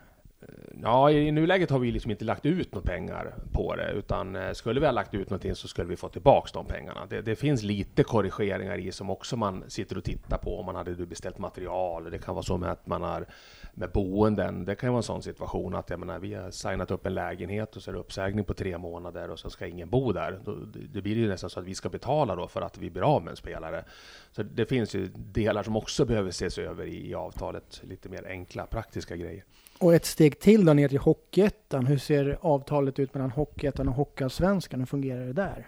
Ja, 0.83 1.11
i 1.11 1.31
nuläget 1.31 1.69
har 1.69 1.79
vi 1.79 1.91
liksom 1.91 2.11
inte 2.11 2.25
lagt 2.25 2.45
ut 2.45 2.73
några 2.73 2.87
pengar 2.87 3.33
på 3.51 3.75
det, 3.75 3.91
utan 3.91 4.35
eh, 4.35 4.51
skulle 4.51 4.79
vi 4.79 4.85
ha 4.85 4.93
lagt 4.93 5.13
ut 5.13 5.29
någonting 5.29 5.55
så 5.55 5.67
skulle 5.67 5.87
vi 5.87 5.95
få 5.95 6.09
tillbaks 6.09 6.51
de 6.51 6.65
pengarna. 6.65 7.05
Det, 7.09 7.21
det, 7.21 7.35
finns 7.35 7.63
lite 7.63 8.03
korrigeringar 8.03 8.77
i 8.77 8.91
som 8.91 9.09
också 9.09 9.37
man 9.37 9.63
sitter 9.67 9.97
och 9.97 10.03
tittar 10.03 10.37
på 10.37 10.59
om 10.59 10.65
man 10.65 10.75
hade 10.75 11.05
beställt 11.05 11.37
material. 11.37 12.11
Det 12.11 12.17
kan 12.17 12.35
vara 12.35 12.43
så 12.43 12.57
med 12.57 12.71
att 12.71 12.87
man 12.87 13.01
har 13.01 13.25
med 13.75 13.91
boenden. 13.91 14.65
Det 14.65 14.75
kan 14.75 14.89
vara 14.89 14.99
en 14.99 15.03
sån 15.03 15.23
situation 15.23 15.75
att 15.75 15.89
jag 15.89 15.99
menar, 15.99 16.19
vi 16.19 16.33
har 16.33 16.51
signat 16.51 16.91
upp 16.91 17.05
en 17.05 17.13
lägenhet 17.13 17.75
och 17.75 17.81
så 17.81 17.91
är 17.91 17.93
det 17.93 17.99
uppsägning 17.99 18.45
på 18.45 18.53
tre 18.53 18.77
månader 18.77 19.29
och 19.29 19.39
så 19.39 19.49
ska 19.49 19.67
ingen 19.67 19.89
bo 19.89 20.11
där. 20.11 20.39
Då, 20.45 20.55
det 20.93 21.01
blir 21.01 21.15
ju 21.15 21.27
nästan 21.27 21.49
så 21.49 21.59
att 21.59 21.65
vi 21.65 21.75
ska 21.75 21.89
betala 21.89 22.35
då 22.35 22.47
för 22.47 22.61
att 22.61 22.77
vi 22.77 22.89
blir 22.89 23.15
av 23.15 23.23
med 23.23 23.31
en 23.31 23.37
spelare. 23.37 23.85
Så 24.31 24.43
det 24.43 24.65
finns 24.65 24.95
ju 24.95 25.07
delar 25.15 25.63
som 25.63 25.75
också 25.75 26.05
behöver 26.05 26.29
ses 26.29 26.57
över 26.57 26.85
i, 26.85 27.09
i 27.09 27.15
avtalet. 27.15 27.81
Lite 27.83 28.09
mer 28.09 28.27
enkla, 28.27 28.65
praktiska 28.65 29.15
grejer. 29.15 29.43
Och 29.79 29.93
ett 29.93 30.05
steg 30.05 30.39
till 30.39 30.65
då 30.65 30.73
ner 30.73 30.87
till 30.87 30.97
Hockeyettan. 30.97 31.85
Hur 31.85 31.97
ser 31.97 32.37
avtalet 32.41 32.99
ut 32.99 33.13
mellan 33.13 33.31
Hockeyettan 33.31 33.87
och 33.87 33.95
Hockeyallsvenskan? 33.95 34.79
Hur 34.79 34.87
fungerar 34.87 35.25
det 35.25 35.33
där? 35.33 35.67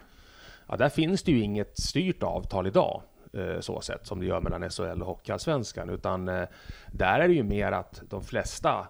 Ja, 0.67 0.77
där 0.77 0.89
finns 0.89 1.23
det 1.23 1.31
ju 1.31 1.39
inget 1.39 1.79
styrt 1.79 2.23
avtal 2.23 2.67
idag 2.67 3.01
Eh, 3.33 3.59
så 3.59 3.81
sett 3.81 4.07
som 4.07 4.19
det 4.19 4.25
gör 4.25 4.41
mellan 4.41 4.69
SHL 4.69 5.01
och 5.01 5.07
Hockeyallsvenskan. 5.07 5.89
Utan 5.89 6.27
eh, 6.27 6.47
där 6.91 7.19
är 7.19 7.27
det 7.27 7.33
ju 7.33 7.43
mer 7.43 7.71
att 7.71 8.01
de 8.09 8.23
flesta 8.23 8.87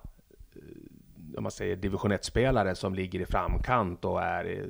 eh, 0.55 0.61
om 1.37 1.43
man 1.43 1.51
säger 1.51 1.75
division 1.75 2.11
1-spelare 2.11 2.75
som 2.75 2.95
ligger 2.95 3.19
i 3.19 3.25
framkant 3.25 4.05
och 4.05 4.21
är 4.21 4.65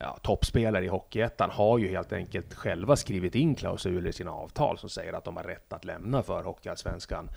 ja, 0.00 0.18
toppspelare 0.22 0.84
i 0.84 0.88
Hockeyettan 0.88 1.50
har 1.50 1.78
ju 1.78 1.88
helt 1.88 2.12
enkelt 2.12 2.54
själva 2.54 2.96
skrivit 2.96 3.34
in 3.34 3.54
klausuler 3.54 4.10
i 4.10 4.12
sina 4.12 4.30
avtal 4.32 4.78
som 4.78 4.90
säger 4.90 5.12
att 5.12 5.24
de 5.24 5.36
har 5.36 5.44
rätt 5.44 5.72
att 5.72 5.84
lämna 5.84 6.22
för 6.22 6.42
Hockeyallsvenskan 6.42 7.28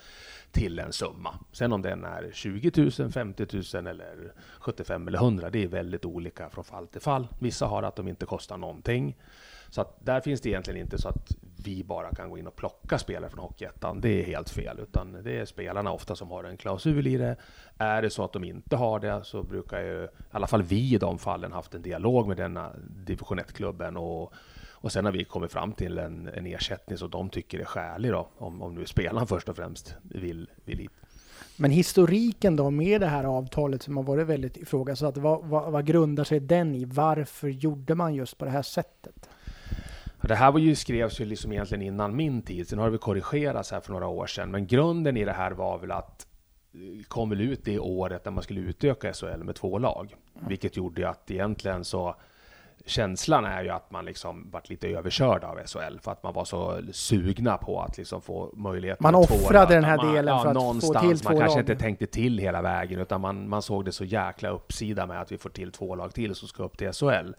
till 0.51 0.79
en 0.79 0.93
summa. 0.93 1.33
Sen 1.51 1.73
om 1.73 1.81
den 1.81 2.05
är 2.05 2.29
20 2.33 2.71
000, 2.99 3.11
50 3.11 3.47
000 3.73 3.87
eller 3.87 4.33
75 4.59 5.07
eller 5.07 5.19
100, 5.19 5.49
det 5.49 5.63
är 5.63 5.67
väldigt 5.67 6.05
olika 6.05 6.49
från 6.49 6.63
fall 6.63 6.87
till 6.87 7.01
fall. 7.01 7.27
Vissa 7.39 7.65
har 7.65 7.83
att 7.83 7.95
de 7.95 8.07
inte 8.07 8.25
kostar 8.25 8.57
någonting. 8.57 9.17
Så 9.69 9.81
att 9.81 10.05
där 10.05 10.21
finns 10.21 10.41
det 10.41 10.49
egentligen 10.49 10.81
inte 10.81 10.97
så 10.97 11.09
att 11.09 11.35
vi 11.63 11.83
bara 11.83 12.15
kan 12.15 12.29
gå 12.29 12.37
in 12.37 12.47
och 12.47 12.55
plocka 12.55 12.97
spelare 12.97 13.29
från 13.29 13.39
Hockeyettan. 13.39 14.01
Det 14.01 14.09
är 14.09 14.23
helt 14.23 14.49
fel, 14.49 14.79
utan 14.79 15.23
det 15.23 15.39
är 15.39 15.45
spelarna 15.45 15.91
ofta 15.91 16.15
som 16.15 16.31
har 16.31 16.43
en 16.43 16.57
klausul 16.57 17.07
i 17.07 17.17
det. 17.17 17.35
Är 17.77 18.01
det 18.01 18.09
så 18.09 18.23
att 18.23 18.33
de 18.33 18.43
inte 18.43 18.75
har 18.75 18.99
det 18.99 19.21
så 19.23 19.43
brukar 19.43 19.81
ju, 19.81 20.03
i 20.03 20.07
alla 20.31 20.47
fall 20.47 20.63
vi 20.63 20.93
i 20.93 20.97
de 20.97 21.19
fallen, 21.19 21.51
haft 21.51 21.75
en 21.75 21.81
dialog 21.81 22.27
med 22.27 22.37
denna 22.37 22.71
division 23.05 23.39
1-klubben 23.39 23.97
och, 23.97 24.33
och 24.71 24.91
sen 24.91 25.05
har 25.05 25.11
vi 25.11 25.23
kommit 25.23 25.51
fram 25.51 25.73
till 25.73 25.97
en, 25.97 26.27
en 26.27 26.45
ersättning 26.45 26.97
som 26.97 27.09
de 27.09 27.29
tycker 27.29 27.59
är 27.59 27.65
skälig 27.65 28.11
då, 28.11 28.29
om, 28.37 28.61
om 28.61 28.75
nu 28.75 28.85
spelaren 28.85 29.27
först 29.27 29.49
och 29.49 29.55
främst 29.55 29.95
vill, 30.01 30.49
vill 30.65 30.77
hit. 30.77 30.91
Men 31.57 31.71
historiken 31.71 32.55
då 32.55 32.69
med 32.69 33.01
det 33.01 33.07
här 33.07 33.23
avtalet 33.23 33.83
som 33.83 33.97
har 33.97 34.03
varit 34.03 34.27
väldigt 34.27 34.57
ifrågasatt, 34.57 35.17
vad, 35.17 35.45
vad, 35.45 35.71
vad 35.71 35.85
grundar 35.85 36.23
sig 36.23 36.39
den 36.39 36.75
i? 36.75 36.85
Varför 36.85 37.47
gjorde 37.47 37.95
man 37.95 38.15
just 38.15 38.37
på 38.37 38.45
det 38.45 38.51
här 38.51 38.61
sättet? 38.61 39.29
Det 40.21 40.35
här 40.35 40.51
var 40.51 40.59
ju, 40.59 40.75
skrevs 40.75 41.21
ju 41.21 41.25
liksom 41.25 41.51
egentligen 41.51 41.81
innan 41.81 42.15
min 42.15 42.41
tid, 42.41 42.69
sen 42.69 42.79
har 42.79 42.91
det 42.91 42.97
korrigerats 42.97 43.71
här 43.71 43.79
för 43.79 43.91
några 43.91 44.07
år 44.07 44.27
sedan. 44.27 44.51
Men 44.51 44.67
grunden 44.67 45.17
i 45.17 45.25
det 45.25 45.33
här 45.33 45.51
var 45.51 45.77
väl 45.77 45.91
att 45.91 46.27
eh, 46.73 47.03
kom 47.07 47.29
väl 47.29 47.41
ut 47.41 47.65
det 47.65 47.79
året 47.79 48.25
när 48.25 48.31
man 48.31 48.43
skulle 48.43 48.59
utöka 48.59 49.13
SHL 49.13 49.43
med 49.43 49.55
två 49.55 49.77
lag. 49.77 50.15
Vilket 50.47 50.77
gjorde 50.77 51.09
att 51.09 51.31
egentligen 51.31 51.85
så 51.85 52.15
känslan 52.85 53.45
är 53.45 53.63
ju 53.63 53.69
att 53.69 53.91
man 53.91 54.05
liksom 54.05 54.49
vart 54.51 54.69
lite 54.69 54.87
överkörd 54.87 55.43
av 55.43 55.57
SHL 55.65 55.99
för 56.01 56.11
att 56.11 56.23
man 56.23 56.33
var 56.33 56.45
så 56.45 56.81
sugna 56.91 57.57
på 57.57 57.81
att 57.81 57.97
liksom 57.97 58.21
få 58.21 58.51
möjlighet 58.53 58.99
Man 58.99 59.15
offrade 59.15 59.75
den 59.75 59.83
här 59.83 59.97
man, 59.97 60.13
delen 60.13 60.35
ja, 60.35 60.43
för 60.43 60.49
att 60.49 60.85
få 60.85 60.99
till 60.99 61.19
två 61.19 61.29
Man 61.29 61.39
kanske 61.39 61.59
lag. 61.59 61.59
inte 61.59 61.75
tänkte 61.75 62.05
till 62.05 62.37
hela 62.37 62.61
vägen 62.61 62.99
utan 62.99 63.21
man, 63.21 63.49
man 63.49 63.61
såg 63.61 63.85
det 63.85 63.91
så 63.91 64.05
jäkla 64.05 64.49
uppsida 64.49 65.05
med 65.05 65.21
att 65.21 65.31
vi 65.31 65.37
får 65.37 65.49
till 65.49 65.71
två 65.71 65.95
lag 65.95 66.13
till 66.13 66.35
som 66.35 66.47
ska 66.47 66.63
upp 66.63 66.77
till 66.77 66.93
SHL. 66.93 67.33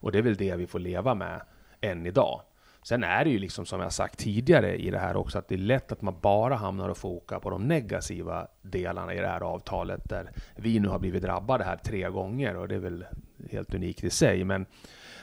Och 0.00 0.12
det 0.12 0.18
är 0.18 0.22
väl 0.22 0.36
det 0.36 0.56
vi 0.56 0.66
får 0.66 0.78
leva 0.78 1.14
med 1.14 1.40
än 1.84 2.06
idag. 2.06 2.40
Sen 2.82 3.04
är 3.04 3.24
det 3.24 3.30
ju 3.30 3.38
liksom 3.38 3.66
som 3.66 3.80
jag 3.80 3.92
sagt 3.92 4.18
tidigare 4.18 4.76
i 4.76 4.90
det 4.90 4.98
här 4.98 5.16
också 5.16 5.38
att 5.38 5.48
det 5.48 5.54
är 5.54 5.58
lätt 5.58 5.92
att 5.92 6.02
man 6.02 6.16
bara 6.20 6.54
hamnar 6.54 6.88
och 6.88 6.96
fokar 6.96 7.38
på 7.38 7.50
de 7.50 7.62
negativa 7.62 8.46
delarna 8.62 9.14
i 9.14 9.20
det 9.20 9.26
här 9.26 9.40
avtalet 9.40 10.08
där 10.08 10.30
vi 10.56 10.80
nu 10.80 10.88
har 10.88 10.98
blivit 10.98 11.22
drabbade 11.22 11.64
här 11.64 11.76
tre 11.76 12.10
gånger 12.10 12.56
och 12.56 12.68
det 12.68 12.74
är 12.74 12.78
väl 12.78 13.04
helt 13.50 13.74
unikt 13.74 14.04
i 14.04 14.10
sig. 14.10 14.44
Men 14.44 14.66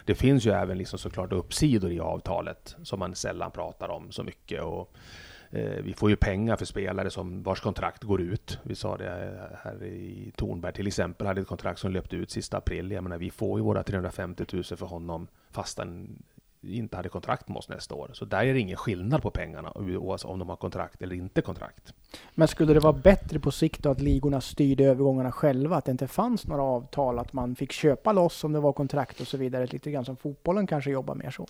det 0.06 0.16
finns 0.16 0.46
ju 0.46 0.52
även 0.52 0.78
liksom 0.78 1.00
såklart 1.00 1.34
uppsidor 1.34 1.92
i 1.92 2.00
avtalet 2.00 2.76
som 2.84 3.00
man 3.00 3.16
sällan 3.16 3.52
pratar 3.52 3.90
om 3.90 4.12
så 4.12 4.24
mycket. 4.24 4.62
Och 4.62 4.96
Eh, 5.52 5.82
vi 5.84 5.94
får 5.94 6.10
ju 6.10 6.16
pengar 6.16 6.56
för 6.56 6.66
spelare 6.66 7.10
som 7.10 7.44
vars 7.44 7.62
kontrakt 7.62 8.04
går 8.04 8.22
ut. 8.22 8.60
Vi 8.64 8.76
sa 8.76 8.98
det 8.98 9.08
eh, 9.08 9.58
här 9.64 9.84
i 9.84 10.32
Tornberg 10.36 10.74
till 10.74 10.88
exempel, 10.88 11.28
hade 11.28 11.42
ett 11.42 11.48
kontrakt 11.48 11.80
som 11.80 11.92
löpte 11.92 12.16
ut 12.16 12.32
sista 12.32 12.58
april. 12.58 12.92
Jag 12.92 13.04
menar, 13.04 13.18
vi 13.18 13.32
får 13.32 13.60
ju 13.60 13.64
våra 13.64 13.84
350 13.84 14.46
000 14.54 14.64
för 14.64 14.86
honom 14.86 15.28
fastän 15.50 16.24
inte 16.62 16.96
hade 16.96 17.10
kontrakt 17.10 17.48
med 17.48 17.58
oss 17.58 17.70
nästa 17.70 17.96
år. 17.96 18.10
Så 18.14 18.26
där 18.26 18.46
är 18.46 18.54
det 18.54 18.60
ingen 18.60 18.78
skillnad 18.78 19.22
på 19.22 19.32
pengarna, 19.32 19.72
oavsett 19.76 20.30
om 20.30 20.40
de 20.40 20.50
har 20.50 20.56
kontrakt 20.56 21.02
eller 21.02 21.16
inte 21.16 21.42
kontrakt. 21.42 21.94
Men 22.36 22.48
skulle 22.48 22.74
det 22.74 22.80
vara 22.80 22.94
bättre 22.94 23.40
på 23.40 23.52
sikt 23.52 23.84
då 23.84 23.90
att 23.90 24.02
ligorna 24.02 24.42
styrde 24.42 24.86
övergångarna 24.86 25.32
själva? 25.32 25.76
Att 25.76 25.86
det 25.86 25.92
inte 25.92 26.08
fanns 26.08 26.48
några 26.48 26.64
avtal, 26.64 27.20
att 27.20 27.34
man 27.34 27.56
fick 27.56 27.72
köpa 27.72 28.12
loss 28.12 28.44
om 28.44 28.54
det 28.54 28.60
var 28.60 28.74
kontrakt 28.74 29.22
och 29.22 29.28
så 29.28 29.38
vidare? 29.38 29.66
Lite 29.66 29.92
grann 29.92 30.06
som 30.06 30.18
fotbollen 30.18 30.68
kanske 30.68 30.92
jobbar 30.92 31.16
mer 31.16 31.32
så? 31.32 31.48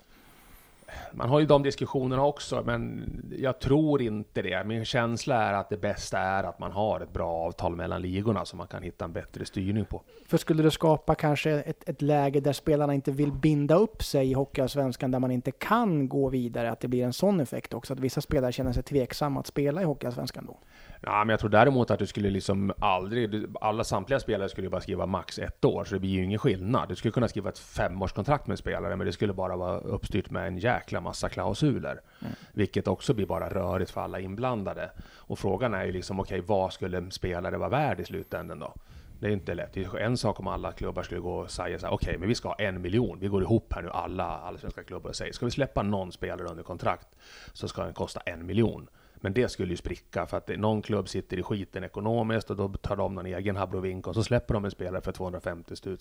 Man 1.12 1.30
har 1.30 1.40
ju 1.40 1.46
de 1.46 1.64
diskussionerna 1.64 2.24
också, 2.24 2.64
men 2.66 3.10
jag 3.38 3.60
tror 3.60 4.02
inte 4.02 4.42
det. 4.42 4.64
Min 4.64 4.86
känsla 4.86 5.44
är 5.44 5.54
att 5.54 5.70
det 5.70 5.78
bästa 5.78 6.20
är 6.20 6.44
att 6.44 6.60
man 6.60 6.72
har 6.72 7.00
ett 7.00 7.14
bra 7.14 7.30
avtal 7.30 7.76
mellan 7.76 8.02
ligorna 8.02 8.46
så 8.46 8.56
man 8.56 8.68
kan 8.68 8.84
hitta 8.84 9.06
en 9.06 9.14
bättre 9.14 9.46
styrning 9.46 9.86
på. 9.86 10.02
För 10.28 10.38
skulle 10.38 10.64
det 10.64 10.72
skapa 10.72 11.16
kanske 11.16 11.52
ett, 11.52 11.90
ett 11.90 12.02
läge 12.02 12.40
där 12.40 12.54
spelarna 12.54 12.94
inte 12.94 13.12
vill 13.12 13.32
binda 13.32 13.76
upp 13.76 14.04
sig 14.04 14.32
i 14.32 14.34
Hockeyallsvenskan, 14.34 15.12
där 15.12 15.20
man 15.20 15.32
inte 15.32 15.52
kan 15.52 16.10
gå 16.10 16.30
vidare, 16.30 16.72
att 16.72 16.80
det 16.80 16.88
blir 16.88 17.04
en 17.04 17.14
sån 17.14 17.40
effekt 17.40 17.74
också, 17.74 17.94
att 17.94 18.00
vissa 18.00 18.22
spelare 18.22 18.52
känner 18.52 18.74
sig 18.74 18.84
tveksamma 18.84 19.40
att 19.40 19.48
spela 19.48 19.82
i 19.82 19.86
Hockeyallsvenskan 19.86 20.46
då? 20.46 20.58
Ja, 21.04 21.24
men 21.24 21.30
jag 21.30 21.40
tror 21.40 21.50
däremot 21.50 21.92
att 21.92 22.00
du 22.00 22.08
skulle 22.08 22.30
liksom 22.30 22.74
aldrig, 22.80 23.46
alla 23.62 23.84
samtliga 23.84 24.20
spelare 24.20 24.50
skulle 24.50 24.70
bara 24.70 24.82
skriva 24.82 25.06
max 25.06 25.40
ett 25.40 25.66
år, 25.66 25.84
så 25.84 25.94
det 25.94 26.00
blir 26.00 26.10
ju 26.10 26.24
ingen 26.24 26.40
skillnad. 26.40 26.90
Du 26.90 26.96
skulle 26.96 27.12
kunna 27.12 27.28
skriva 27.28 27.50
ett 27.50 27.60
femårskontrakt 27.60 28.48
med 28.48 28.54
en 28.54 28.58
spelare, 28.58 28.96
men 28.96 29.08
det 29.08 29.14
skulle 29.14 29.34
bara 29.34 29.56
vara 29.56 29.78
uppstyrt 29.78 30.30
med 30.30 30.48
en 30.48 30.58
jäkla 30.82 31.02
massa 31.02 31.30
klausuler. 31.30 32.02
Mm. 32.22 32.34
Vilket 32.54 32.88
också 32.88 33.14
blir 33.14 33.26
bara 33.26 33.50
rörigt 33.50 33.92
för 33.92 34.02
alla 34.02 34.20
inblandade. 34.20 34.92
Och 35.16 35.40
frågan 35.40 35.74
är 35.74 35.86
ju 35.86 35.92
liksom, 35.92 36.20
okej, 36.20 36.40
okay, 36.40 36.48
vad 36.48 36.74
skulle 36.74 36.98
en 36.98 37.12
spelare 37.12 37.58
vara 37.58 37.70
värd 37.70 38.00
i 38.00 38.06
slutändan 38.06 38.60
då? 38.60 38.74
Det 39.20 39.28
är 39.28 39.32
inte 39.32 39.54
lätt. 39.54 39.74
Det 39.74 39.84
är 39.84 39.98
en 39.98 40.18
sak 40.18 40.40
om 40.40 40.48
alla 40.48 40.72
klubbar 40.72 41.04
skulle 41.04 41.22
gå 41.22 41.36
och 41.36 41.52
säga 41.52 41.80
så 41.80 41.86
här, 41.86 41.94
okej, 41.94 42.08
okay, 42.08 42.20
men 42.20 42.30
vi 42.30 42.36
ska 42.36 42.48
ha 42.48 42.56
en 42.56 42.82
miljon. 42.82 43.20
Vi 43.20 43.28
går 43.28 43.42
ihop 43.42 43.74
här 43.74 43.82
nu, 43.82 43.90
alla 43.90 44.24
allsvenska 44.24 44.84
klubbar 44.84 45.10
och 45.10 45.16
säger, 45.16 45.34
ska 45.34 45.46
vi 45.46 45.52
släppa 45.52 45.84
någon 45.84 46.12
spelare 46.12 46.48
under 46.48 46.64
kontrakt 46.64 47.08
så 47.54 47.68
ska 47.68 47.84
den 47.84 47.94
kosta 47.94 48.20
en 48.20 48.46
miljon. 48.46 48.88
Men 49.22 49.34
det 49.34 49.50
skulle 49.50 49.74
ju 49.74 49.78
spricka 49.78 50.26
för 50.26 50.38
att 50.38 50.48
någon 50.48 50.82
klubb 50.82 51.10
sitter 51.10 51.38
i 51.38 51.44
skiten 51.44 51.84
ekonomiskt 51.84 52.50
och 52.50 52.56
då 52.56 52.68
tar 52.68 52.96
de 52.96 53.16
någon 53.16 53.26
egen 53.26 53.56
Habrovink 53.56 54.08
och 54.08 54.16
så 54.16 54.24
släpper 54.24 54.54
de 54.54 54.66
en 54.66 54.72
spelare 54.72 55.02
för 55.02 55.12
250 55.12 55.76
000 55.86 55.98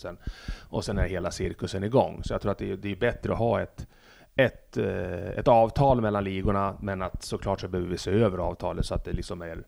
och 0.68 0.84
sen 0.84 0.98
är 0.98 1.08
hela 1.08 1.30
cirkusen 1.30 1.84
igång. 1.84 2.20
Så 2.24 2.34
jag 2.34 2.40
tror 2.40 2.52
att 2.52 2.58
det 2.58 2.70
är, 2.70 2.76
det 2.76 2.92
är 2.92 2.96
bättre 2.96 3.32
att 3.32 3.38
ha 3.38 3.60
ett, 3.60 3.86
ett, 4.44 4.76
eh, 4.76 5.38
ett 5.38 5.48
avtal 5.48 6.00
mellan 6.00 6.24
ligorna, 6.24 6.76
men 6.80 7.02
att 7.02 7.22
såklart 7.22 7.60
så 7.60 7.68
behöver 7.68 7.90
vi 7.90 7.98
se 7.98 8.10
över 8.10 8.38
avtalet 8.38 8.86
så 8.86 8.94
att 8.94 9.04
det 9.04 9.12
liksom 9.12 9.42
är 9.42 9.64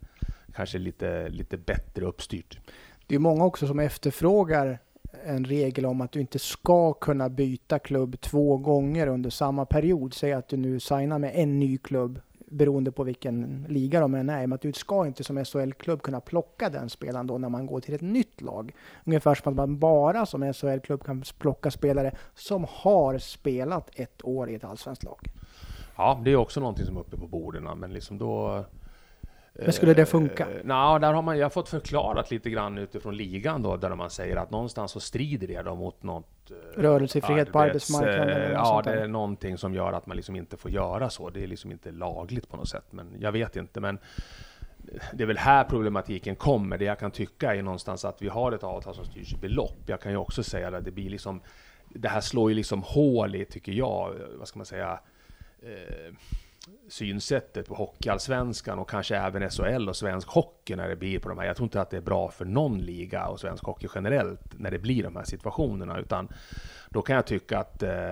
kanske 0.54 0.78
lite, 0.78 1.28
lite 1.28 1.56
bättre 1.56 2.04
uppstyrt. 2.04 2.58
Det 3.06 3.14
är 3.14 3.18
många 3.18 3.44
också 3.44 3.66
som 3.66 3.78
efterfrågar 3.78 4.78
en 5.24 5.44
regel 5.44 5.86
om 5.86 6.00
att 6.00 6.12
du 6.12 6.20
inte 6.20 6.38
ska 6.38 6.92
kunna 6.92 7.28
byta 7.28 7.78
klubb 7.78 8.20
två 8.20 8.56
gånger 8.56 9.06
under 9.06 9.30
samma 9.30 9.66
period. 9.66 10.14
Säg 10.14 10.32
att 10.32 10.48
du 10.48 10.56
nu 10.56 10.80
signar 10.80 11.18
med 11.18 11.32
en 11.34 11.58
ny 11.58 11.78
klubb 11.78 12.20
beroende 12.52 12.92
på 12.92 13.04
vilken 13.04 13.66
liga 13.68 14.00
de 14.00 14.14
än 14.14 14.30
är. 14.30 14.46
Men 14.46 14.52
att 14.52 14.60
du 14.60 14.72
ska 14.72 15.06
inte 15.06 15.24
som 15.24 15.44
SHL-klubb 15.44 16.02
kunna 16.02 16.20
plocka 16.20 16.70
den 16.70 16.88
spelaren 16.88 17.26
då 17.26 17.38
när 17.38 17.48
man 17.48 17.66
går 17.66 17.80
till 17.80 17.94
ett 17.94 18.00
nytt 18.00 18.40
lag. 18.40 18.74
Ungefär 19.04 19.34
som 19.34 19.52
att 19.52 19.56
man 19.56 19.78
bara 19.78 20.26
som 20.26 20.52
SHL-klubb 20.52 21.04
kan 21.04 21.22
plocka 21.38 21.70
spelare 21.70 22.14
som 22.34 22.66
har 22.68 23.18
spelat 23.18 23.90
ett 23.94 24.24
år 24.24 24.50
i 24.50 24.54
ett 24.54 24.64
allsvenskt 24.64 25.04
lag. 25.04 25.28
Ja, 25.96 26.20
det 26.24 26.30
är 26.30 26.36
också 26.36 26.60
någonting 26.60 26.86
som 26.86 26.96
är 26.96 27.00
uppe 27.00 27.16
på 27.16 27.26
borden, 27.26 27.78
men 27.78 27.92
liksom 27.92 28.18
då 28.18 28.64
men 29.54 29.72
skulle 29.72 29.94
det 29.94 30.06
funka? 30.06 30.42
Eh, 30.50 30.60
Nej, 30.64 31.00
där 31.00 31.12
har 31.12 31.22
man, 31.22 31.38
jag 31.38 31.44
har 31.44 31.50
fått 31.50 31.68
förklarat 31.68 32.30
lite 32.30 32.50
grann 32.50 32.78
utifrån 32.78 33.16
ligan 33.16 33.62
då, 33.62 33.76
där 33.76 33.94
man 33.94 34.10
säger 34.10 34.36
att 34.36 34.50
någonstans 34.50 34.92
så 34.92 35.00
strider 35.00 35.46
det 35.46 35.62
då 35.62 35.74
mot 35.74 36.02
något... 36.02 36.50
Eh, 36.50 36.80
Rörelsefrihet 36.80 37.52
på 37.52 37.58
arbetsmarknaden? 37.58 38.42
Eh, 38.42 38.50
ja, 38.50 38.82
det 38.84 38.92
är 38.92 39.08
någonting 39.08 39.58
som 39.58 39.74
gör 39.74 39.92
att 39.92 40.06
man 40.06 40.16
liksom 40.16 40.36
inte 40.36 40.56
får 40.56 40.70
göra 40.70 41.10
så. 41.10 41.30
Det 41.30 41.42
är 41.42 41.46
liksom 41.46 41.72
inte 41.72 41.90
lagligt 41.90 42.48
på 42.48 42.56
något 42.56 42.68
sätt, 42.68 42.84
men 42.90 43.16
jag 43.20 43.32
vet 43.32 43.56
inte. 43.56 43.80
Men 43.80 43.98
det 45.12 45.22
är 45.22 45.26
väl 45.26 45.38
här 45.38 45.64
problematiken 45.64 46.36
kommer. 46.36 46.78
Det 46.78 46.84
jag 46.84 46.98
kan 46.98 47.10
tycka 47.10 47.54
är 47.54 47.62
någonstans 47.62 48.04
att 48.04 48.22
vi 48.22 48.28
har 48.28 48.52
ett 48.52 48.64
avtal 48.64 48.94
som 48.94 49.04
styrs 49.04 49.34
i 49.34 49.36
belopp. 49.36 49.78
Jag 49.86 50.00
kan 50.00 50.12
ju 50.12 50.18
också 50.18 50.42
säga 50.42 50.76
att 50.76 50.84
det 50.84 50.90
blir 50.90 51.10
liksom... 51.10 51.40
Det 51.88 52.08
här 52.08 52.20
slår 52.20 52.50
ju 52.50 52.54
liksom 52.54 52.82
hål 52.82 53.34
i, 53.34 53.44
tycker 53.44 53.72
jag, 53.72 54.14
vad 54.38 54.48
ska 54.48 54.58
man 54.58 54.66
säga... 54.66 55.00
Eh, 55.62 56.14
synsättet 56.88 57.66
på 57.66 57.74
Hockeyallsvenskan 57.74 58.78
och 58.78 58.90
kanske 58.90 59.16
även 59.16 59.50
SHL 59.50 59.88
och 59.88 59.96
svensk 59.96 60.28
hockey 60.28 60.76
när 60.76 60.88
det 60.88 60.96
blir 60.96 61.18
på 61.18 61.28
de 61.28 61.38
här. 61.38 61.46
Jag 61.46 61.56
tror 61.56 61.66
inte 61.66 61.80
att 61.80 61.90
det 61.90 61.96
är 61.96 62.00
bra 62.00 62.30
för 62.30 62.44
någon 62.44 62.78
liga 62.78 63.26
och 63.26 63.40
svensk 63.40 63.64
hockey 63.64 63.88
generellt 63.94 64.40
när 64.58 64.70
det 64.70 64.78
blir 64.78 65.02
de 65.02 65.16
här 65.16 65.24
situationerna, 65.24 65.98
utan 65.98 66.28
då 66.90 67.02
kan 67.02 67.16
jag 67.16 67.26
tycka 67.26 67.58
att 67.58 67.82
eh, 67.82 68.10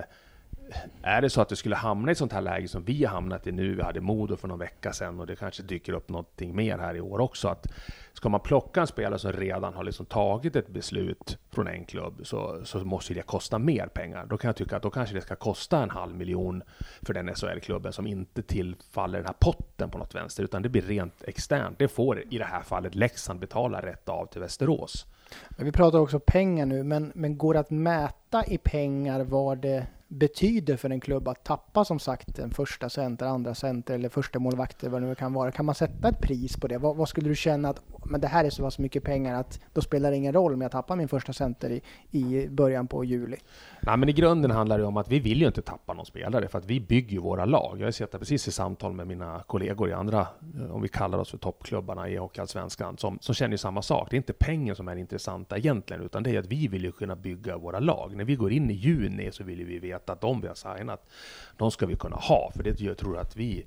är 1.01 1.21
det 1.21 1.29
så 1.29 1.41
att 1.41 1.49
du 1.49 1.55
skulle 1.55 1.75
hamna 1.75 2.11
i 2.11 2.11
ett 2.11 2.17
sånt 2.17 2.33
här 2.33 2.41
läge 2.41 2.67
som 2.67 2.83
vi 2.83 3.05
har 3.05 3.13
hamnat 3.13 3.47
i 3.47 3.51
nu, 3.51 3.75
vi 3.75 3.81
hade 3.81 4.01
Modo 4.01 4.35
för 4.35 4.47
någon 4.47 4.59
vecka 4.59 4.93
sedan 4.93 5.19
och 5.19 5.27
det 5.27 5.35
kanske 5.35 5.63
dyker 5.63 5.93
upp 5.93 6.09
någonting 6.09 6.55
mer 6.55 6.77
här 6.77 6.95
i 6.95 7.01
år 7.01 7.19
också, 7.19 7.47
att 7.47 7.67
ska 8.13 8.29
man 8.29 8.39
plocka 8.39 8.81
en 8.81 8.87
spelare 8.87 9.19
som 9.19 9.31
redan 9.31 9.73
har 9.73 9.83
liksom 9.83 10.05
tagit 10.05 10.55
ett 10.55 10.67
beslut 10.67 11.37
från 11.51 11.67
en 11.67 11.85
klubb 11.85 12.21
så, 12.23 12.61
så 12.63 12.79
måste 12.79 13.13
det 13.13 13.21
kosta 13.21 13.59
mer 13.59 13.87
pengar. 13.87 14.25
Då 14.25 14.37
kan 14.37 14.49
jag 14.49 14.55
tycka 14.55 14.77
att 14.77 14.83
då 14.83 14.89
kanske 14.89 15.15
det 15.15 15.21
ska 15.21 15.35
kosta 15.35 15.83
en 15.83 15.89
halv 15.89 16.15
miljon 16.15 16.63
för 17.01 17.13
den 17.13 17.35
SHL-klubben 17.35 17.93
som 17.93 18.07
inte 18.07 18.41
tillfaller 18.41 19.17
den 19.17 19.27
här 19.27 19.35
potten 19.39 19.89
på 19.89 19.97
något 19.97 20.15
vänster, 20.15 20.43
utan 20.43 20.61
det 20.61 20.69
blir 20.69 20.81
rent 20.81 21.23
externt. 21.23 21.79
Det 21.79 21.87
får 21.87 22.33
i 22.33 22.37
det 22.37 22.45
här 22.45 22.61
fallet 22.61 22.95
Leksand 22.95 23.39
betala 23.39 23.81
rätt 23.81 24.09
av 24.09 24.25
till 24.25 24.41
Västerås. 24.41 25.05
Men 25.49 25.65
vi 25.65 25.71
pratar 25.71 25.99
också 25.99 26.19
pengar 26.19 26.65
nu, 26.65 26.83
men, 26.83 27.11
men 27.15 27.37
går 27.37 27.53
det 27.53 27.59
att 27.59 27.69
mäta 27.69 28.45
i 28.45 28.57
pengar 28.57 29.23
vad 29.23 29.57
det 29.57 29.87
betyder 30.11 30.77
för 30.77 30.89
en 30.89 30.99
klubb 30.99 31.27
att 31.27 31.43
tappa 31.43 31.85
som 31.85 31.99
sagt 31.99 32.39
en 32.39 32.51
första 32.51 32.89
center, 32.89 33.25
andra 33.25 33.55
center 33.55 33.93
eller 33.93 34.09
första 34.09 34.39
målvakter 34.39 34.89
vad 34.89 35.01
det 35.01 35.07
nu 35.07 35.15
kan 35.15 35.33
vara. 35.33 35.51
Kan 35.51 35.65
man 35.65 35.75
sätta 35.75 36.09
ett 36.09 36.21
pris 36.21 36.57
på 36.57 36.67
det? 36.67 36.77
Vad, 36.77 36.95
vad 36.95 37.09
skulle 37.09 37.29
du 37.29 37.35
känna 37.35 37.69
att 37.69 37.81
men 38.05 38.21
det 38.21 38.27
här 38.27 38.45
är 38.45 38.49
så 38.49 38.63
pass 38.63 38.79
mycket 38.79 39.03
pengar 39.03 39.35
att 39.39 39.59
då 39.73 39.81
spelar 39.81 40.11
det 40.11 40.17
ingen 40.17 40.33
roll 40.33 40.53
om 40.53 40.61
jag 40.61 40.71
tappar 40.71 40.95
min 40.95 41.07
första 41.07 41.33
center 41.33 41.69
i, 41.69 41.81
i 42.11 42.47
början 42.49 42.87
på 42.87 43.03
juli? 43.03 43.37
Nej, 43.81 43.97
men 43.97 44.09
i 44.09 44.13
grunden 44.13 44.51
handlar 44.51 44.77
det 44.77 44.85
om 44.85 44.97
att 44.97 45.11
vi 45.11 45.19
vill 45.19 45.41
ju 45.41 45.47
inte 45.47 45.61
tappa 45.61 45.93
någon 45.93 46.05
spelare 46.05 46.47
för 46.47 46.57
att 46.57 46.65
vi 46.65 46.79
bygger 46.79 47.19
våra 47.19 47.45
lag. 47.45 47.77
Jag 47.79 47.87
har 47.87 47.91
sett 47.91 48.11
det 48.11 48.19
precis 48.19 48.47
i 48.47 48.51
samtal 48.51 48.93
med 48.93 49.07
mina 49.07 49.43
kollegor 49.47 49.89
i 49.89 49.93
andra, 49.93 50.27
eh, 50.59 50.75
om 50.75 50.81
vi 50.81 50.87
kallar 50.87 51.17
oss 51.17 51.31
för 51.31 51.37
toppklubbarna 51.37 52.09
i 52.09 52.17
Hockeyallsvenskan, 52.17 52.97
som, 52.97 53.17
som 53.21 53.35
känner 53.35 53.57
samma 53.57 53.81
sak. 53.81 54.07
Det 54.09 54.15
är 54.15 54.17
inte 54.17 54.33
pengar 54.33 54.73
som 54.73 54.87
är 54.87 54.95
intressanta 54.95 55.57
egentligen, 55.57 56.03
utan 56.03 56.23
det 56.23 56.35
är 56.35 56.39
att 56.39 56.47
vi 56.47 56.67
vill 56.67 56.83
ju 56.83 56.91
kunna 56.91 57.15
bygga 57.15 57.57
våra 57.57 57.79
lag. 57.79 58.15
När 58.15 58.25
vi 58.25 58.35
går 58.35 58.51
in 58.51 58.69
i 58.69 58.73
juni 58.73 59.31
så 59.31 59.43
vill 59.43 59.65
vi 59.65 59.79
veta 59.79 60.00
att 60.09 60.21
de 60.21 60.41
vi 60.41 60.47
har 60.47 60.55
signat, 60.55 61.09
de 61.57 61.71
ska 61.71 61.85
vi 61.85 61.95
kunna 61.95 62.15
ha, 62.15 62.51
för 62.55 62.63
det 62.63 62.81
jag 62.81 62.97
tror 62.97 63.17
att 63.17 63.35
vi 63.35 63.65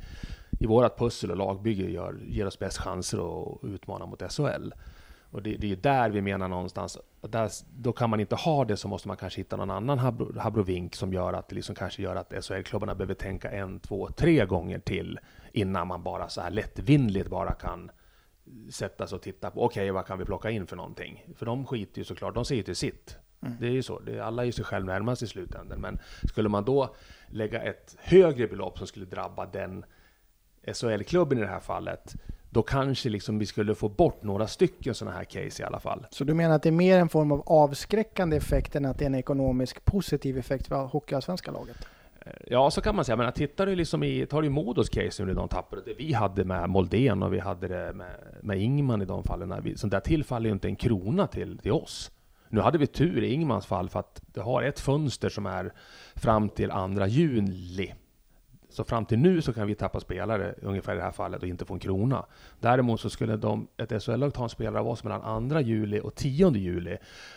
i 0.60 0.66
vårt 0.66 0.98
pussel 0.98 1.30
och 1.30 1.36
lagbygge 1.36 1.90
gör, 1.90 2.20
ger 2.26 2.46
oss 2.46 2.58
bäst 2.58 2.78
chanser 2.78 3.18
att 3.18 3.64
utmana 3.64 4.06
mot 4.06 4.32
SHL. 4.32 4.72
Och 5.30 5.42
det, 5.42 5.56
det 5.56 5.72
är 5.72 5.76
där 5.76 6.10
vi 6.10 6.20
menar 6.20 6.48
någonstans, 6.48 6.98
där, 7.20 7.50
då 7.76 7.92
kan 7.92 8.10
man 8.10 8.20
inte 8.20 8.34
ha 8.34 8.64
det 8.64 8.76
så 8.76 8.88
måste 8.88 9.08
man 9.08 9.16
kanske 9.16 9.40
hitta 9.40 9.56
någon 9.56 9.70
annan 9.70 9.98
habrovink 10.38 10.94
som 10.94 11.12
gör 11.12 11.32
att 11.32 11.48
det 11.48 11.54
liksom 11.54 11.74
kanske 11.74 12.02
gör 12.02 12.16
att 12.16 12.44
SHL-klubbarna 12.44 12.94
behöver 12.94 13.14
tänka 13.14 13.50
en, 13.50 13.80
två, 13.80 14.08
tre 14.08 14.46
gånger 14.46 14.78
till 14.78 15.18
innan 15.52 15.88
man 15.88 16.02
bara 16.02 16.28
så 16.28 16.40
här 16.40 16.50
lättvindigt 16.50 17.30
bara 17.30 17.52
kan 17.52 17.90
sätta 18.70 19.06
sig 19.06 19.16
och 19.16 19.22
titta 19.22 19.50
på, 19.50 19.64
okej, 19.64 19.82
okay, 19.82 19.90
vad 19.90 20.06
kan 20.06 20.18
vi 20.18 20.24
plocka 20.24 20.50
in 20.50 20.66
för 20.66 20.76
någonting? 20.76 21.24
För 21.36 21.46
de 21.46 21.66
skiter 21.66 21.98
ju 21.98 22.04
såklart, 22.04 22.34
de 22.34 22.44
ser 22.44 22.54
ju 22.54 22.62
till 22.62 22.76
sitt. 22.76 23.16
Mm. 23.46 23.56
Det 23.60 23.66
är 23.66 23.70
ju 23.70 23.82
så, 23.82 23.98
det, 23.98 24.20
alla 24.20 24.42
är 24.42 24.46
ju 24.46 24.52
sig 24.52 24.64
själv 24.64 24.86
närmast 24.86 25.22
i 25.22 25.26
slutändan. 25.26 25.80
Men 25.80 25.98
skulle 26.28 26.48
man 26.48 26.64
då 26.64 26.94
lägga 27.28 27.62
ett 27.62 27.96
högre 27.98 28.46
belopp 28.46 28.78
som 28.78 28.86
skulle 28.86 29.06
drabba 29.06 29.46
den 29.46 29.84
SHL-klubben 30.72 31.38
i 31.38 31.40
det 31.40 31.46
här 31.46 31.60
fallet, 31.60 32.14
då 32.50 32.62
kanske 32.62 33.08
liksom 33.08 33.38
vi 33.38 33.46
skulle 33.46 33.74
få 33.74 33.88
bort 33.88 34.22
några 34.22 34.46
stycken 34.46 34.94
sådana 34.94 35.16
här 35.16 35.24
case 35.24 35.62
i 35.62 35.66
alla 35.66 35.80
fall. 35.80 36.06
Så 36.10 36.24
du 36.24 36.34
menar 36.34 36.54
att 36.54 36.62
det 36.62 36.68
är 36.68 36.72
mer 36.72 36.98
en 36.98 37.08
form 37.08 37.32
av 37.32 37.42
avskräckande 37.46 38.36
effekt 38.36 38.76
än 38.76 38.84
att 38.84 38.98
det 38.98 39.04
är 39.04 39.06
en 39.06 39.14
ekonomisk 39.14 39.84
positiv 39.84 40.38
effekt 40.38 40.66
för 40.66 40.84
hockeyallsvenska 40.84 41.50
laget? 41.50 41.76
Eh, 42.20 42.32
ja, 42.46 42.70
så 42.70 42.80
kan 42.80 42.96
man 42.96 43.04
säga. 43.04 43.16
Men 43.16 43.32
tittar 43.32 43.66
du 43.66 43.74
liksom 43.74 44.02
i, 44.02 44.26
tar 44.26 44.42
du 44.42 44.48
Modos 44.48 44.88
case 44.88 45.24
nu 45.24 45.34
de 45.34 45.48
tappade, 45.48 45.82
det 45.82 45.94
vi 45.98 46.12
hade 46.12 46.44
med 46.44 46.68
Moldén 46.68 47.22
och 47.22 47.32
vi 47.32 47.38
hade 47.38 47.68
det 47.68 47.92
med, 47.92 48.16
med 48.40 48.58
Ingman 48.58 49.02
i 49.02 49.04
de 49.04 49.24
fallen, 49.24 49.54
vi, 49.62 49.76
så 49.76 49.86
där 49.86 50.00
tillfaller 50.00 50.46
ju 50.46 50.52
inte 50.52 50.68
en 50.68 50.76
krona 50.76 51.26
till, 51.26 51.58
till 51.58 51.72
oss. 51.72 52.10
Nu 52.54 52.60
hade 52.60 52.78
vi 52.78 52.86
tur 52.86 53.22
i 53.22 53.32
Ingmans 53.32 53.66
fall 53.66 53.88
för 53.88 54.00
att 54.00 54.22
det 54.26 54.40
har 54.40 54.62
ett 54.62 54.80
fönster 54.80 55.28
som 55.28 55.46
är 55.46 55.72
fram 56.14 56.48
till 56.48 56.70
andra 56.70 57.06
juli 57.06 57.94
Så 58.68 58.84
fram 58.84 59.04
till 59.04 59.18
nu 59.18 59.42
så 59.42 59.52
kan 59.52 59.66
vi 59.66 59.74
tappa 59.74 60.00
spelare, 60.00 60.54
ungefär 60.62 60.92
i 60.92 60.96
det 60.96 61.02
här 61.02 61.10
fallet, 61.10 61.42
och 61.42 61.48
inte 61.48 61.64
få 61.64 61.74
en 61.74 61.80
krona. 61.80 62.24
Däremot 62.60 63.00
så 63.00 63.10
skulle 63.10 63.36
de, 63.36 63.68
ett 63.76 64.02
SHL-lag 64.02 64.34
ta 64.34 64.42
en 64.42 64.48
spelare 64.48 64.80
av 64.80 64.88
oss 64.88 65.04
mellan 65.04 65.50
2 65.50 65.60
juli 65.60 66.00
och 66.00 66.14
10 66.14 66.50
juli, 66.50 66.96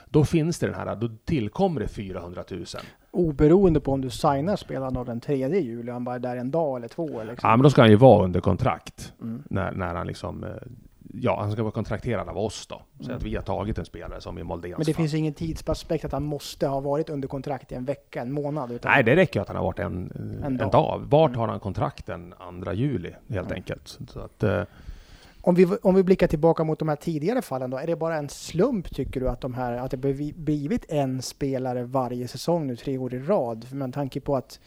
då 0.09 0.25
finns 0.25 0.59
det 0.59 0.67
den 0.67 0.75
här, 0.75 0.95
då 0.95 1.09
tillkommer 1.25 1.81
det 1.81 1.87
400 1.87 2.43
000. 2.49 2.65
Oberoende 3.11 3.79
på 3.79 3.91
om 3.91 4.01
du 4.01 4.09
signar 4.09 4.55
spelaren 4.55 5.05
den 5.05 5.19
3 5.19 5.35
juli, 5.59 5.91
han 5.91 6.03
bara 6.03 6.15
är 6.15 6.19
där 6.19 6.37
en 6.37 6.51
dag 6.51 6.77
eller 6.77 6.87
två? 6.87 7.23
Liksom. 7.23 7.49
Ja, 7.49 7.55
men 7.55 7.63
då 7.63 7.69
ska 7.69 7.81
han 7.81 7.91
ju 7.91 7.95
vara 7.97 8.23
under 8.23 8.39
kontrakt. 8.39 9.13
Mm. 9.21 9.43
När, 9.49 9.71
när 9.71 9.95
han 9.95 10.07
liksom 10.07 10.43
eh, 10.43 10.49
ja, 11.13 11.39
han 11.39 11.51
ska 11.51 11.63
vara 11.63 11.71
kontrakterad 11.71 12.29
av 12.29 12.37
oss 12.37 12.67
då. 12.67 12.81
Så 12.99 13.03
mm. 13.03 13.17
att 13.17 13.23
vi 13.23 13.35
har 13.35 13.43
tagit 13.43 13.77
en 13.77 13.85
spelare 13.85 14.21
som 14.21 14.37
i 14.37 14.43
Moldens 14.43 14.77
Men 14.77 14.85
det 14.85 14.93
fall. 14.93 15.01
finns 15.01 15.13
ingen 15.13 15.33
tidsaspekt 15.33 16.05
att 16.05 16.11
han 16.11 16.23
måste 16.23 16.67
ha 16.67 16.79
varit 16.79 17.09
under 17.09 17.27
kontrakt 17.27 17.71
i 17.71 17.75
en 17.75 17.85
vecka, 17.85 18.21
en 18.21 18.31
månad? 18.31 18.79
Nej, 18.83 19.03
det 19.03 19.15
räcker 19.15 19.41
att 19.41 19.47
han 19.47 19.57
har 19.57 19.63
varit 19.63 19.79
en, 19.79 20.11
en, 20.15 20.43
en 20.43 20.57
dag. 20.57 20.71
dag. 20.71 21.01
Vart 21.09 21.29
mm. 21.29 21.39
har 21.39 21.47
han 21.47 21.59
kontrakten? 21.59 22.33
2 22.63 22.73
juli, 22.73 23.15
helt 23.29 23.47
mm. 23.47 23.55
enkelt. 23.55 23.99
Så 24.07 24.19
att, 24.19 24.43
eh, 24.43 24.63
om 25.41 25.55
vi, 25.55 25.65
om 25.65 25.95
vi 25.95 26.03
blickar 26.03 26.27
tillbaka 26.27 26.63
mot 26.63 26.79
de 26.79 26.89
här 26.89 26.95
tidigare 26.95 27.41
fallen 27.41 27.69
då, 27.69 27.77
är 27.77 27.87
det 27.87 27.95
bara 27.95 28.17
en 28.17 28.29
slump 28.29 28.95
tycker 28.95 29.19
du 29.19 29.29
att, 29.29 29.41
de 29.41 29.53
här, 29.53 29.77
att 29.77 29.91
det 29.91 29.97
blivit 30.35 30.85
en 30.89 31.21
spelare 31.21 31.83
varje 31.83 32.27
säsong 32.27 32.67
nu 32.67 32.75
tre 32.75 32.97
år 32.97 33.13
i 33.13 33.19
rad? 33.19 33.73
Med 33.73 33.93
tanke 33.93 34.19
på 34.19 34.35
att 34.35 34.59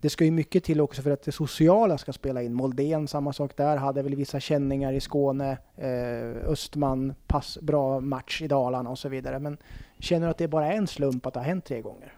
det 0.00 0.10
ska 0.10 0.24
ju 0.24 0.30
mycket 0.30 0.64
till 0.64 0.80
också 0.80 1.02
för 1.02 1.10
att 1.10 1.22
det 1.22 1.32
sociala 1.32 1.98
ska 1.98 2.12
spela 2.12 2.42
in. 2.42 2.54
Moldén, 2.54 3.08
samma 3.08 3.32
sak 3.32 3.56
där, 3.56 3.76
hade 3.76 4.02
väl 4.02 4.14
vissa 4.14 4.40
känningar 4.40 4.92
i 4.92 5.00
Skåne. 5.00 5.58
Eh, 5.76 6.50
Östman, 6.50 7.14
pass, 7.26 7.58
bra 7.62 8.00
match 8.00 8.42
i 8.42 8.48
Dalarna 8.48 8.90
och 8.90 8.98
så 8.98 9.08
vidare. 9.08 9.38
Men 9.38 9.56
känner 9.98 10.26
du 10.26 10.30
att 10.30 10.38
det 10.38 10.48
bara 10.48 10.72
är 10.72 10.76
en 10.76 10.86
slump 10.86 11.26
att 11.26 11.34
det 11.34 11.40
har 11.40 11.44
hänt 11.44 11.64
tre 11.64 11.80
gånger? 11.80 12.12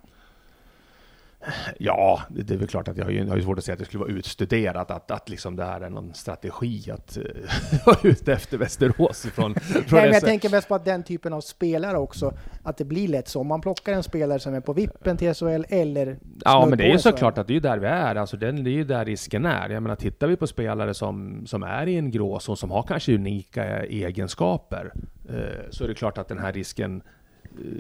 Ja, 1.79 2.23
det 2.29 2.55
är 2.55 2.59
väl 2.59 2.69
klart 2.69 2.89
att 2.89 2.97
jag 2.97 3.05
har 3.05 3.11
ju, 3.11 3.19
jag 3.19 3.27
har 3.27 3.41
svårt 3.41 3.59
att 3.59 3.65
säga 3.65 3.73
att 3.73 3.79
det 3.79 3.85
skulle 3.85 4.01
vara 4.01 4.11
utstuderat, 4.11 4.91
att, 4.91 5.11
att 5.11 5.29
liksom 5.29 5.57
det 5.57 5.65
här 5.65 5.81
är 5.81 5.91
någon 5.91 6.15
strategi 6.15 6.91
att 6.91 7.19
uh, 7.19 7.25
vara 7.87 7.99
ute 8.03 8.33
efter 8.33 8.59
Västerås 8.59 9.23
från, 9.23 9.55
från 9.55 9.83
Nej, 9.91 10.03
men 10.03 10.13
jag 10.13 10.25
tänker 10.25 10.51
mest 10.51 10.69
på 10.69 10.75
att 10.75 10.85
den 10.85 11.03
typen 11.03 11.33
av 11.33 11.41
spelare 11.41 11.99
också, 11.99 12.33
att 12.63 12.77
det 12.77 12.85
blir 12.85 13.09
lätt 13.09 13.29
så. 13.29 13.41
Om 13.41 13.47
man 13.47 13.61
plockar 13.61 13.93
en 13.93 14.03
spelare 14.03 14.39
som 14.39 14.55
är 14.55 14.61
på 14.61 14.73
vippen 14.73 15.17
till 15.17 15.35
SHL 15.35 15.65
eller 15.69 16.19
Ja, 16.45 16.67
men 16.69 16.79
det 16.79 16.85
är 16.85 16.93
ju 16.93 16.99
såklart 16.99 17.39
att 17.39 17.47
det 17.47 17.57
är 17.57 17.61
där 17.61 17.79
vi 17.79 17.87
är. 17.87 18.15
Alltså 18.15 18.37
den, 18.37 18.65
det 18.65 18.71
är 18.71 18.73
ju 18.73 18.85
där 18.85 19.05
risken 19.05 19.47
är. 19.47 19.69
Jag 19.69 19.83
menar, 19.83 19.97
tittar 19.97 20.27
vi 20.27 20.37
på 20.37 20.47
spelare 20.47 20.95
som, 20.95 21.47
som 21.47 21.63
är 21.63 21.87
i 21.87 21.97
en 21.97 22.11
gråzon, 22.11 22.57
som 22.57 22.71
har 22.71 22.83
kanske 22.83 23.15
unika 23.15 23.87
egenskaper, 23.87 24.93
uh, 25.31 25.71
så 25.71 25.85
är 25.85 25.89
det 25.89 25.95
klart 25.95 26.19
att 26.19 26.29
den 26.29 26.39
här 26.39 26.53
risken 26.53 27.03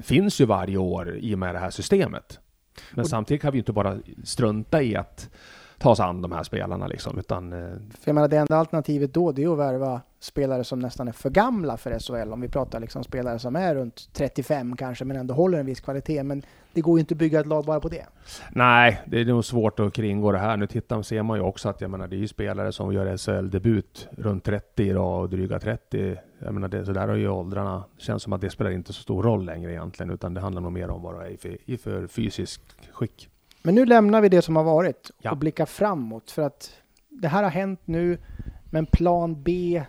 finns 0.03 0.41
ju 0.41 0.45
varje 0.45 0.77
år 0.77 1.17
i 1.19 1.35
och 1.35 1.39
med 1.39 1.55
det 1.55 1.59
här 1.59 1.71
systemet. 1.71 2.41
Men 2.91 3.03
och, 3.03 3.09
samtidigt 3.09 3.43
kan 3.43 3.53
vi 3.53 3.59
inte 3.59 3.73
bara 3.73 3.99
strunta 4.25 4.83
i 4.83 4.97
att 4.97 5.31
ta 5.79 5.97
sig 5.97 6.05
an 6.05 6.23
de 6.23 6.33
här 6.33 6.43
spelarna 6.43 6.87
liksom, 6.87 7.19
utan... 7.19 7.53
Eh, 7.53 7.59
för 7.69 8.05
jag 8.05 8.15
menar, 8.15 8.29
det 8.29 8.37
enda 8.37 8.57
alternativet 8.57 9.15
då, 9.15 9.33
det 9.33 9.45
är 9.45 9.53
att 9.53 9.59
värva 9.59 10.01
spelare 10.21 10.65
som 10.65 10.79
nästan 10.79 11.09
är 11.09 11.13
för 11.13 11.31
gamla 11.31 11.77
för 11.77 11.99
SHL, 11.99 12.33
om 12.33 12.41
vi 12.41 12.49
pratar 12.49 12.81
liksom 12.81 13.05
spelare 13.05 13.39
som 13.39 13.57
är 13.57 13.75
runt 13.75 14.09
35 14.13 14.77
kanske, 14.77 15.05
men 15.05 15.17
ändå 15.17 15.35
håller 15.35 15.59
en 15.59 15.67
viss 15.67 15.81
kvalitet. 15.81 16.23
Men 16.23 16.43
det 16.73 16.81
går 16.81 16.99
ju 16.99 17.01
inte 17.01 17.15
att 17.15 17.19
bygga 17.19 17.41
ett 17.41 17.47
lag 17.47 17.65
bara 17.65 17.81
på 17.81 17.89
det. 17.89 18.07
Nej, 18.53 19.01
det 19.07 19.21
är 19.21 19.25
nog 19.25 19.45
svårt 19.45 19.81
att 19.81 19.93
kringgå 19.93 20.33
det 20.33 20.39
här. 20.39 20.57
Nu 20.57 20.67
tittar, 20.67 21.03
ser 21.03 21.23
man 21.23 21.39
ju 21.39 21.45
också 21.45 21.69
att 21.69 21.81
jag 21.81 21.91
menar, 21.91 22.09
det 22.09 22.17
är 22.17 22.19
ju 22.19 22.29
spelare 22.29 22.73
som 22.73 22.93
gör 22.93 23.17
SHL-debut 23.17 24.09
runt 24.11 24.45
30 24.45 24.83
idag 24.83 25.23
och 25.23 25.31
dryga 25.31 25.59
30. 25.59 26.17
Jag 26.39 26.55
menar, 26.55 26.69
det, 26.69 26.85
så 26.85 26.93
där 26.93 27.09
har 27.09 27.15
ju 27.15 27.29
åldrarna, 27.29 27.85
det 27.97 28.03
känns 28.03 28.23
som 28.23 28.33
att 28.33 28.41
det 28.41 28.51
spelar 28.51 28.71
inte 28.71 28.93
så 28.93 29.03
stor 29.03 29.23
roll 29.23 29.45
längre 29.45 29.73
egentligen, 29.73 30.11
utan 30.11 30.35
det 30.35 30.41
handlar 30.41 30.63
nog 30.63 30.73
mer 30.73 30.91
om 30.91 31.03
vad 31.03 31.15
du 31.15 31.27
är 31.27 31.31
i 31.31 31.37
för, 31.37 31.57
i 31.65 31.79
för 31.79 32.07
fysisk 32.07 32.61
skick. 32.93 33.29
Men 33.63 33.75
nu 33.75 33.87
lämnar 33.87 34.21
vi 34.21 34.29
det 34.29 34.43
som 34.43 34.57
har 34.57 34.65
varit 34.65 35.11
ja. 35.19 35.31
och 35.31 35.37
blickar 35.37 35.67
framåt, 35.67 36.31
för 36.31 36.43
att 36.43 36.73
det 37.09 37.29
här 37.29 37.43
har 37.43 37.51
hänt 37.51 37.81
nu, 37.85 38.19
men 38.71 38.87
plan 38.87 39.43
B, 39.43 39.83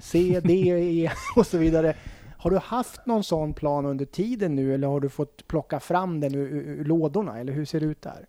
C, 0.00 0.40
D, 0.44 0.52
E 0.68 1.10
och 1.36 1.46
så 1.46 1.58
vidare 1.58 1.96
har 2.38 2.50
du 2.50 2.58
haft 2.58 3.06
någon 3.06 3.24
sån 3.24 3.54
plan 3.54 3.86
under 3.86 4.04
tiden 4.04 4.56
nu 4.56 4.74
eller 4.74 4.88
har 4.88 5.00
du 5.00 5.08
fått 5.08 5.46
plocka 5.46 5.80
fram 5.80 6.20
den 6.20 6.34
ur, 6.34 6.46
ur 6.52 6.84
lådorna 6.84 7.38
eller 7.38 7.52
hur 7.52 7.64
ser 7.64 7.80
det 7.80 7.86
ut 7.86 8.02
där? 8.02 8.26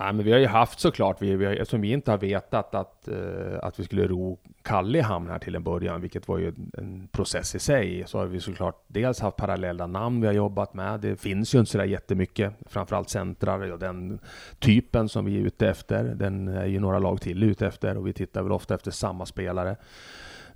Nej, 0.00 0.12
men 0.12 0.24
vi 0.24 0.32
har 0.32 0.38
ju 0.38 0.46
haft 0.46 0.80
såklart, 0.80 1.22
vi, 1.22 1.36
vi 1.36 1.44
har, 1.44 1.52
eftersom 1.52 1.80
vi 1.80 1.92
inte 1.92 2.10
har 2.10 2.18
vetat 2.18 2.74
att, 2.74 3.08
eh, 3.08 3.58
att 3.62 3.80
vi 3.80 3.84
skulle 3.84 4.06
ro 4.06 4.38
Kalle 4.62 4.98
i 4.98 5.00
hamn 5.00 5.30
här 5.30 5.38
till 5.38 5.54
en 5.54 5.62
början, 5.62 6.00
vilket 6.00 6.28
var 6.28 6.38
ju 6.38 6.52
en 6.78 7.08
process 7.12 7.54
i 7.54 7.58
sig, 7.58 8.04
så 8.06 8.18
har 8.18 8.26
vi 8.26 8.40
såklart 8.40 8.84
dels 8.86 9.20
haft 9.20 9.36
parallella 9.36 9.86
namn 9.86 10.20
vi 10.20 10.26
har 10.26 10.34
jobbat 10.34 10.74
med. 10.74 11.00
Det 11.00 11.20
finns 11.20 11.54
ju 11.54 11.58
inte 11.58 11.70
sådär 11.70 11.84
jättemycket, 11.84 12.54
framförallt 12.66 13.10
centrar 13.10 13.72
och 13.72 13.78
den 13.78 14.18
typen 14.58 15.08
som 15.08 15.24
vi 15.24 15.36
är 15.36 15.40
ute 15.40 15.68
efter. 15.68 16.04
Den 16.04 16.48
är 16.48 16.66
ju 16.66 16.80
några 16.80 16.98
lag 16.98 17.20
till 17.20 17.42
ute 17.42 17.66
efter 17.66 17.96
och 17.96 18.06
vi 18.06 18.12
tittar 18.12 18.42
väl 18.42 18.52
ofta 18.52 18.74
efter 18.74 18.90
samma 18.90 19.26
spelare. 19.26 19.76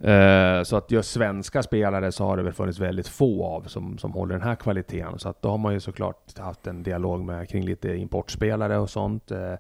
Eh, 0.01 0.63
så 0.63 0.77
att 0.77 0.91
just 0.91 1.11
svenska 1.11 1.63
spelare 1.63 2.13
så 2.13 2.25
har 2.25 2.37
det 2.37 2.43
väl 2.43 2.53
funnits 2.53 2.79
väldigt 2.79 3.09
få 3.09 3.45
av 3.47 3.63
som, 3.63 3.99
som 3.99 4.13
håller 4.13 4.35
den 4.35 4.43
här 4.43 4.55
kvaliteten. 4.55 5.19
Så 5.19 5.29
att 5.29 5.43
då 5.43 5.49
har 5.49 5.59
man 5.59 5.73
ju 5.73 5.81
såklart 5.81 6.39
haft 6.39 6.67
en 6.67 6.83
dialog 6.83 7.25
med 7.25 7.49
kring 7.49 7.65
lite 7.65 7.97
importspelare 7.97 8.79
och 8.79 8.91
sånt. 8.91 9.31
Eh, 9.31 9.55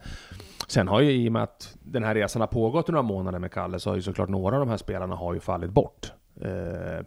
sen 0.67 0.89
har 0.89 1.01
ju 1.01 1.13
i 1.13 1.29
och 1.29 1.33
med 1.33 1.43
att 1.43 1.77
den 1.83 2.05
här 2.05 2.15
resan 2.15 2.41
har 2.41 2.47
pågått 2.47 2.89
några 2.89 3.03
månader 3.03 3.39
med 3.39 3.53
Kalle 3.53 3.81
så 3.81 3.91
har 3.91 3.97
ju 3.97 4.03
såklart 4.03 4.29
några 4.29 4.57
av 4.57 4.61
de 4.61 4.69
här 4.69 4.77
spelarna 4.77 5.15
har 5.15 5.35
ju 5.35 5.41
fallit 5.41 5.71
bort. 5.71 6.13
Eh, 6.41 7.05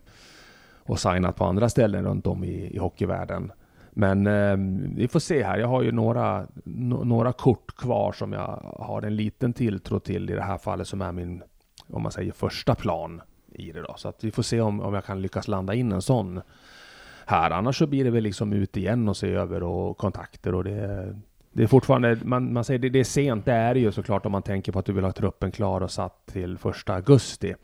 och 0.87 0.99
signat 0.99 1.35
på 1.35 1.45
andra 1.45 1.69
ställen 1.69 2.05
runt 2.05 2.27
om 2.27 2.43
i, 2.43 2.75
i 2.75 2.77
hockeyvärlden. 2.77 3.51
Men 3.91 4.27
eh, 4.27 4.55
vi 4.95 5.07
får 5.07 5.19
se 5.19 5.43
här. 5.43 5.57
Jag 5.57 5.67
har 5.67 5.81
ju 5.81 5.91
några, 5.91 6.47
no, 6.63 7.03
några 7.03 7.33
kort 7.33 7.75
kvar 7.75 8.11
som 8.11 8.33
jag 8.33 8.75
har 8.79 9.01
en 9.01 9.15
liten 9.15 9.53
tilltro 9.53 9.99
till 9.99 10.29
i 10.29 10.33
det 10.33 10.41
här 10.41 10.57
fallet 10.57 10.87
som 10.87 11.01
är 11.01 11.11
min 11.11 11.43
om 11.89 12.01
man 12.01 12.11
säger 12.11 12.31
första 12.31 12.75
plan 12.75 13.21
i 13.51 13.71
det 13.71 13.81
då. 13.81 13.93
Så 13.97 14.07
att 14.07 14.23
vi 14.23 14.31
får 14.31 14.43
se 14.43 14.61
om, 14.61 14.81
om 14.81 14.93
jag 14.93 15.05
kan 15.05 15.21
lyckas 15.21 15.47
landa 15.47 15.73
in 15.73 15.91
en 15.91 16.01
sån 16.01 16.41
här. 17.25 17.51
Annars 17.51 17.77
så 17.77 17.87
blir 17.87 18.03
det 18.03 18.11
väl 18.11 18.23
liksom 18.23 18.53
ut 18.53 18.77
igen 18.77 19.09
och 19.09 19.17
se 19.17 19.31
över 19.31 19.63
och 19.63 19.97
kontakter 19.97 20.55
och 20.55 20.63
det 20.63 21.15
det 21.55 21.63
är 21.63 21.67
fortfarande, 21.67 22.17
man, 22.23 22.53
man 22.53 22.63
säger 22.63 22.79
det, 22.79 22.89
det 22.89 22.99
är 22.99 23.03
sent, 23.03 23.45
det 23.45 23.53
är 23.53 23.73
det 23.73 23.79
ju 23.79 23.91
såklart 23.91 24.25
om 24.25 24.31
man 24.31 24.41
tänker 24.41 24.71
på 24.71 24.79
att 24.79 24.85
du 24.85 24.93
vill 24.93 25.03
ha 25.03 25.11
truppen 25.11 25.51
klar 25.51 25.81
och 25.81 25.91
satt 25.91 26.25
till 26.25 26.57
första 26.57 26.93
augusti. 26.93 27.55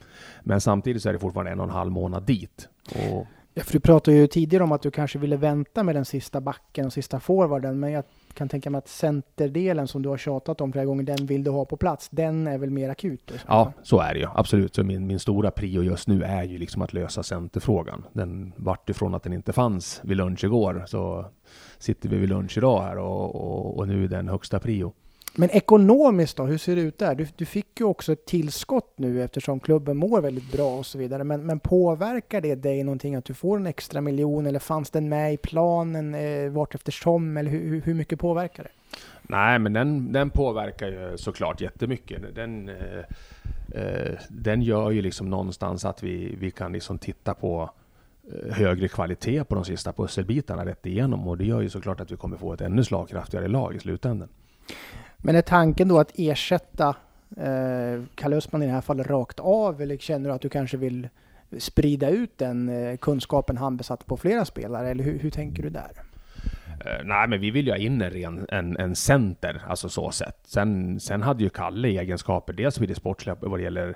Men 0.43 0.61
samtidigt 0.61 1.01
så 1.01 1.09
är 1.09 1.13
det 1.13 1.19
fortfarande 1.19 1.51
en 1.51 1.59
och 1.59 1.65
en 1.65 1.71
halv 1.71 1.91
månad 1.91 2.23
dit. 2.23 2.69
Och 2.95 3.27
Ja, 3.53 3.63
för 3.63 3.73
du 3.73 3.79
pratade 3.79 4.17
ju 4.17 4.27
tidigare 4.27 4.63
om 4.63 4.71
att 4.71 4.81
du 4.81 4.91
kanske 4.91 5.19
ville 5.19 5.37
vänta 5.37 5.83
med 5.83 5.95
den 5.95 6.05
sista 6.05 6.41
backen 6.41 6.85
och 6.85 6.93
sista 6.93 7.19
forwarden, 7.19 7.79
men 7.79 7.91
jag 7.91 8.03
kan 8.33 8.49
tänka 8.49 8.69
mig 8.69 8.79
att 8.79 8.87
centerdelen 8.87 9.87
som 9.87 10.01
du 10.01 10.09
har 10.09 10.17
tjatat 10.17 10.61
om 10.61 10.71
flera 10.71 10.85
gånger, 10.85 11.03
den 11.03 11.25
vill 11.25 11.43
du 11.43 11.51
ha 11.51 11.65
på 11.65 11.77
plats. 11.77 12.09
Den 12.09 12.47
är 12.47 12.57
väl 12.57 12.69
mer 12.69 12.89
akut? 12.89 13.31
Liksom. 13.31 13.47
Ja, 13.47 13.73
så 13.83 13.99
är 13.99 14.13
det 14.13 14.19
ju. 14.19 14.27
Absolut. 14.35 14.75
Så 14.75 14.83
min, 14.83 15.07
min 15.07 15.19
stora 15.19 15.51
prio 15.51 15.83
just 15.83 16.07
nu 16.07 16.23
är 16.23 16.43
ju 16.43 16.57
liksom 16.57 16.81
att 16.81 16.93
lösa 16.93 17.23
centerfrågan. 17.23 18.05
Den 18.13 18.53
vart 18.55 18.89
ifrån 18.89 19.15
att 19.15 19.23
den 19.23 19.33
inte 19.33 19.53
fanns 19.53 20.01
vid 20.03 20.17
lunch 20.17 20.43
igår, 20.43 20.83
så 20.87 21.25
sitter 21.77 22.09
vi 22.09 22.17
vid 22.17 22.29
lunch 22.29 22.57
idag 22.57 22.81
här 22.81 22.97
och, 22.97 23.35
och, 23.35 23.77
och 23.77 23.87
nu 23.87 24.03
är 24.03 24.07
den 24.07 24.27
högsta 24.27 24.59
prio. 24.59 24.93
Men 25.35 25.49
ekonomiskt 25.49 26.37
då, 26.37 26.43
hur 26.43 26.57
ser 26.57 26.75
det 26.75 26.81
ut 26.81 26.97
där? 26.97 27.15
Du, 27.15 27.27
du, 27.35 27.45
fick 27.45 27.79
ju 27.79 27.85
också 27.85 28.13
ett 28.13 28.25
tillskott 28.25 28.93
nu 28.95 29.23
eftersom 29.23 29.59
klubben 29.59 29.97
mår 29.97 30.21
väldigt 30.21 30.51
bra 30.51 30.77
och 30.77 30.85
så 30.85 30.97
vidare. 30.97 31.23
Men, 31.23 31.45
men 31.45 31.59
påverkar 31.59 32.41
det 32.41 32.55
dig 32.55 32.83
någonting 32.83 33.15
att 33.15 33.25
du 33.25 33.33
får 33.33 33.57
en 33.57 33.67
extra 33.67 34.01
miljon 34.01 34.45
eller 34.45 34.59
fanns 34.59 34.89
den 34.89 35.09
med 35.09 35.33
i 35.33 35.37
planen 35.37 36.15
eh, 36.15 36.51
vart 36.51 36.75
eftersom? 36.75 37.37
Eller 37.37 37.51
hur, 37.51 37.81
hur 37.81 37.93
mycket 37.93 38.19
påverkar 38.19 38.63
det? 38.63 38.69
Nej, 39.21 39.59
men 39.59 39.73
den, 39.73 40.11
den 40.11 40.29
påverkar 40.29 40.87
ju 40.87 41.17
såklart 41.17 41.61
jättemycket. 41.61 42.35
Den, 42.35 42.69
eh, 42.69 42.99
eh, 43.81 44.17
den 44.29 44.61
gör 44.61 44.91
ju 44.91 45.01
liksom 45.01 45.29
någonstans 45.29 45.85
att 45.85 46.03
vi, 46.03 46.35
vi 46.35 46.51
kan 46.51 46.73
liksom 46.73 46.97
titta 46.97 47.33
på 47.33 47.69
eh, 48.33 48.53
högre 48.53 48.87
kvalitet 48.87 49.43
på 49.43 49.55
de 49.55 49.65
sista 49.65 49.93
pusselbitarna 49.93 50.65
rätt 50.65 50.85
igenom 50.85 51.27
och 51.27 51.37
det 51.37 51.45
gör 51.45 51.61
ju 51.61 51.69
såklart 51.69 51.99
att 51.99 52.11
vi 52.11 52.17
kommer 52.17 52.37
få 52.37 52.53
ett 52.53 52.61
ännu 52.61 52.83
slagkraftigare 52.83 53.47
lag 53.47 53.75
i 53.75 53.79
slutändan. 53.79 54.29
Men 55.23 55.35
är 55.35 55.41
tanken 55.41 55.87
då 55.87 55.99
att 55.99 56.11
ersätta 56.15 56.95
eh, 57.37 58.03
Kalle 58.15 58.35
Östman 58.35 58.63
i 58.63 58.65
det 58.65 58.71
här 58.71 58.81
fallet 58.81 59.07
rakt 59.07 59.39
av 59.39 59.81
eller 59.81 59.97
känner 59.97 60.29
du 60.29 60.35
att 60.35 60.41
du 60.41 60.49
kanske 60.49 60.77
vill 60.77 61.09
sprida 61.57 62.09
ut 62.09 62.37
den 62.37 62.69
eh, 62.69 62.97
kunskapen 62.97 63.57
han 63.57 63.77
besatt 63.77 64.05
på 64.05 64.17
flera 64.17 64.45
spelare 64.45 64.89
eller 64.89 65.03
hur, 65.03 65.19
hur 65.19 65.29
tänker 65.29 65.63
du 65.63 65.69
där? 65.69 65.91
Eh, 66.85 67.03
nej, 67.03 67.27
men 67.27 67.41
vi 67.41 67.51
vill 67.51 67.65
ju 67.65 67.71
ha 67.71 67.77
in 67.77 68.01
en, 68.01 68.09
ren, 68.09 68.45
en, 68.49 68.77
en 68.77 68.95
center, 68.95 69.61
alltså 69.67 69.89
så 69.89 70.11
sett. 70.11 70.37
Sen, 70.43 70.99
sen 70.99 71.21
hade 71.21 71.43
ju 71.43 71.49
Kalle 71.49 71.87
egenskaper, 71.87 72.53
dels 72.53 72.79
vid 72.79 72.89
det 72.89 72.95
sportsliga 72.95 73.35
vad 73.39 73.59
det 73.59 73.63
gäller 73.63 73.95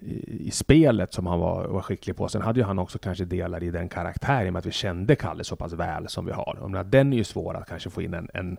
i, 0.00 0.50
spelet 0.50 1.12
som 1.12 1.26
han 1.26 1.38
var, 1.40 1.66
var 1.68 1.82
skicklig 1.82 2.16
på. 2.16 2.28
Sen 2.28 2.42
hade 2.42 2.60
ju 2.60 2.66
han 2.66 2.78
också 2.78 2.98
kanske 2.98 3.24
delar 3.24 3.62
i 3.62 3.70
den 3.70 3.88
karaktären 3.88 4.52
med 4.52 4.60
att 4.60 4.66
vi 4.66 4.70
kände 4.70 5.16
Kalle 5.16 5.44
så 5.44 5.56
pass 5.56 5.72
väl 5.72 6.08
som 6.08 6.26
vi 6.26 6.32
har. 6.32 6.58
Och 6.60 6.86
den 6.86 7.12
är 7.12 7.16
ju 7.16 7.24
svår 7.24 7.54
att 7.54 7.68
kanske 7.68 7.90
få 7.90 8.02
in 8.02 8.14
en, 8.14 8.28
en, 8.34 8.56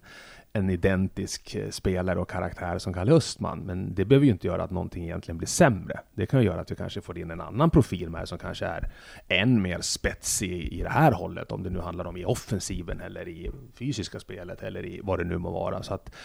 en 0.53 0.69
identisk 0.69 1.55
eh, 1.55 1.69
spelare 1.69 2.19
och 2.19 2.29
karaktär 2.29 2.77
som 2.77 2.93
Kalle 2.93 3.11
Östman. 3.11 3.59
Men 3.59 3.93
det 3.93 4.05
behöver 4.05 4.25
ju 4.25 4.31
inte 4.31 4.47
göra 4.47 4.63
att 4.63 4.71
någonting 4.71 5.03
egentligen 5.03 5.37
blir 5.37 5.47
sämre. 5.47 5.99
Det 6.13 6.25
kan 6.25 6.39
ju 6.39 6.45
göra 6.45 6.61
att 6.61 6.71
vi 6.71 6.75
kanske 6.75 7.01
får 7.01 7.17
in 7.17 7.31
en 7.31 7.41
annan 7.41 7.69
profil 7.69 8.09
med 8.09 8.27
som 8.27 8.37
kanske 8.37 8.65
är 8.65 8.91
än 9.27 9.61
mer 9.61 9.81
spetsig 9.81 10.73
i 10.73 10.81
det 10.83 10.89
här 10.89 11.11
hållet. 11.11 11.51
Om 11.51 11.63
det 11.63 11.69
nu 11.69 11.79
handlar 11.79 12.05
om 12.05 12.17
i 12.17 12.25
offensiven 12.25 13.01
eller 13.01 13.27
i 13.27 13.51
fysiska 13.75 14.19
spelet 14.19 14.63
eller 14.63 14.85
i 14.85 15.01
vad 15.03 15.19
det 15.19 15.25
nu 15.25 15.37
må 15.37 15.51
vara. 15.51 15.83
Så 15.83 15.93
att 15.93 16.15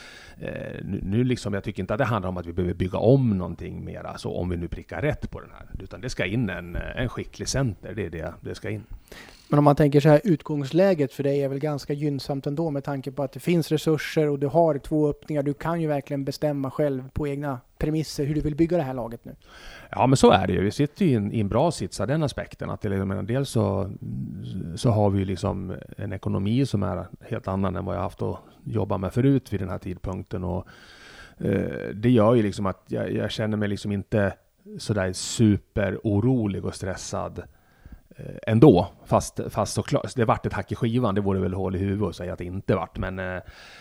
eh, 0.40 0.84
nu, 0.84 1.24
liksom, 1.24 1.54
jag 1.54 1.64
tycker 1.64 1.82
inte 1.82 1.94
att 1.94 1.98
det 1.98 2.04
handlar 2.04 2.28
om 2.28 2.37
att 2.37 2.46
vi 2.46 2.52
behöver 2.52 2.74
bygga 2.74 2.98
om 2.98 3.38
någonting 3.38 3.84
mera, 3.84 4.08
alltså 4.08 4.28
om 4.28 4.48
vi 4.48 4.56
nu 4.56 4.68
prickar 4.68 5.02
rätt 5.02 5.30
på 5.30 5.40
den 5.40 5.50
här. 5.50 5.68
Utan 5.82 6.00
det 6.00 6.10
ska 6.10 6.24
in 6.24 6.50
en, 6.50 6.76
eh, 6.76 6.96
en 6.96 7.08
skicklig 7.08 7.48
center, 7.48 7.94
det 7.94 8.06
är 8.06 8.10
det 8.10 8.34
det 8.40 8.54
ska 8.54 8.70
in. 8.70 8.84
Men 9.48 9.59
om 9.59 9.64
man 9.64 9.76
tänker 9.76 10.00
så 10.00 10.09
här, 10.09 10.20
utgångsläget 10.24 11.12
för 11.12 11.22
dig 11.22 11.42
är 11.42 11.48
väl 11.48 11.59
ganska 11.59 11.92
gynnsamt 11.92 12.46
ändå 12.46 12.70
med 12.70 12.85
tanke 12.85 13.12
på 13.12 13.22
att 13.22 13.33
det 13.33 13.40
finns 13.40 13.72
resurser 13.72 14.28
och 14.28 14.38
du 14.38 14.46
har 14.46 14.78
två 14.78 15.09
öppningar. 15.09 15.42
Du 15.42 15.54
kan 15.54 15.80
ju 15.80 15.87
verkligen 15.87 16.24
bestämma 16.24 16.70
själv 16.70 17.09
på 17.12 17.28
egna 17.28 17.61
premisser 17.78 18.24
hur 18.24 18.35
du 18.35 18.40
vill 18.40 18.54
bygga 18.57 18.76
det 18.76 18.83
här 18.83 18.94
laget 18.94 19.24
nu. 19.24 19.35
Ja, 19.90 20.07
men 20.07 20.16
så 20.16 20.30
är 20.30 20.46
det 20.46 20.52
ju. 20.52 20.61
Vi 20.61 20.70
sitter 20.70 21.04
ju 21.04 21.11
i 21.11 21.14
en, 21.14 21.33
i 21.33 21.40
en 21.40 21.48
bra 21.48 21.70
sits 21.70 22.00
av 22.00 22.07
den 22.07 22.22
aspekten. 22.22 22.70
Att 22.70 22.80
det, 22.80 22.88
liksom, 22.88 23.09
menar, 23.09 23.22
dels 23.22 23.50
så, 23.50 23.90
så 24.76 24.90
har 24.90 25.11
vi 25.11 25.24
liksom 25.24 25.76
en 25.96 26.12
ekonomi 26.12 26.66
som 26.66 26.83
är 26.83 27.07
helt 27.20 27.48
annan 27.48 27.76
än 27.76 27.85
vad 27.85 27.96
jag 27.96 28.02
haft 28.02 28.22
att 28.22 28.38
jobba 28.64 28.98
med 28.98 29.12
förut 29.12 29.52
vid 29.52 29.61
den 29.61 29.68
här 29.68 29.78
tidpunkten. 29.78 30.44
Och, 30.44 30.66
eh, 31.38 31.88
det 31.94 32.11
gör 32.11 32.35
ju 32.35 32.42
liksom 32.42 32.66
att 32.66 32.85
jag, 32.87 33.12
jag 33.12 33.30
känner 33.30 33.57
mig 33.57 33.68
liksom 33.68 33.92
inte 33.92 34.35
sådär 34.78 35.12
superorolig 35.12 36.64
och 36.64 36.74
stressad 36.74 37.42
Eh, 37.42 37.42
Eh, 38.16 38.37
ändå. 38.46 38.87
Fast, 39.05 39.40
fast 39.48 39.74
såklart, 39.74 40.14
det 40.16 40.24
vart 40.24 40.46
ett 40.46 40.53
hack 40.53 40.72
i 40.72 40.74
skivan. 40.74 41.14
Det 41.14 41.20
vore 41.20 41.40
väl 41.40 41.55
hål 41.55 41.77
i 41.77 41.79
huvudet 41.79 42.09
att 42.09 42.16
säga 42.16 42.33
att 42.33 42.38
det 42.38 42.44
inte 42.44 42.74
vart. 42.74 42.98
Men 42.98 43.18
eh, 43.18 43.40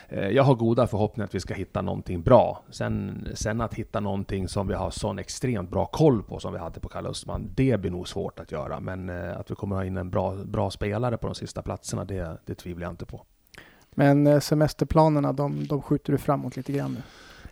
eh, 0.09 0.27
jag 0.29 0.43
har 0.43 0.55
goda 0.55 0.87
förhoppningar 0.87 1.25
att 1.25 1.35
vi 1.35 1.39
ska 1.39 1.53
hitta 1.53 1.81
någonting 1.81 2.21
bra. 2.21 2.63
Sen, 2.69 3.27
sen 3.33 3.61
att 3.61 3.73
hitta 3.73 3.99
någonting 3.99 4.47
som 4.47 4.67
vi 4.67 4.73
har 4.73 4.91
sån 4.91 5.19
extremt 5.19 5.69
bra 5.69 5.85
koll 5.85 6.23
på 6.23 6.39
som 6.39 6.53
vi 6.53 6.59
hade 6.59 6.79
på 6.79 6.89
Kalle 6.89 7.09
Östman, 7.09 7.49
det 7.55 7.79
blir 7.79 7.91
nog 7.91 8.07
svårt 8.07 8.39
att 8.39 8.51
göra. 8.51 8.79
Men 8.79 9.09
eh, 9.09 9.39
att 9.39 9.51
vi 9.51 9.55
kommer 9.55 9.75
ha 9.75 9.85
in 9.85 9.97
en 9.97 10.09
bra, 10.09 10.35
bra 10.35 10.69
spelare 10.69 11.17
på 11.17 11.27
de 11.27 11.35
sista 11.35 11.61
platserna, 11.61 12.05
det, 12.05 12.37
det 12.45 12.55
tvivlar 12.55 12.85
jag 12.85 12.93
inte 12.93 13.05
på. 13.05 13.21
Men 13.91 14.27
eh, 14.27 14.39
semesterplanerna, 14.39 15.33
de, 15.33 15.67
de 15.67 15.81
skjuter 15.81 16.11
du 16.11 16.17
framåt 16.17 16.55
lite 16.55 16.71
grann 16.71 16.91
nu? 16.91 17.01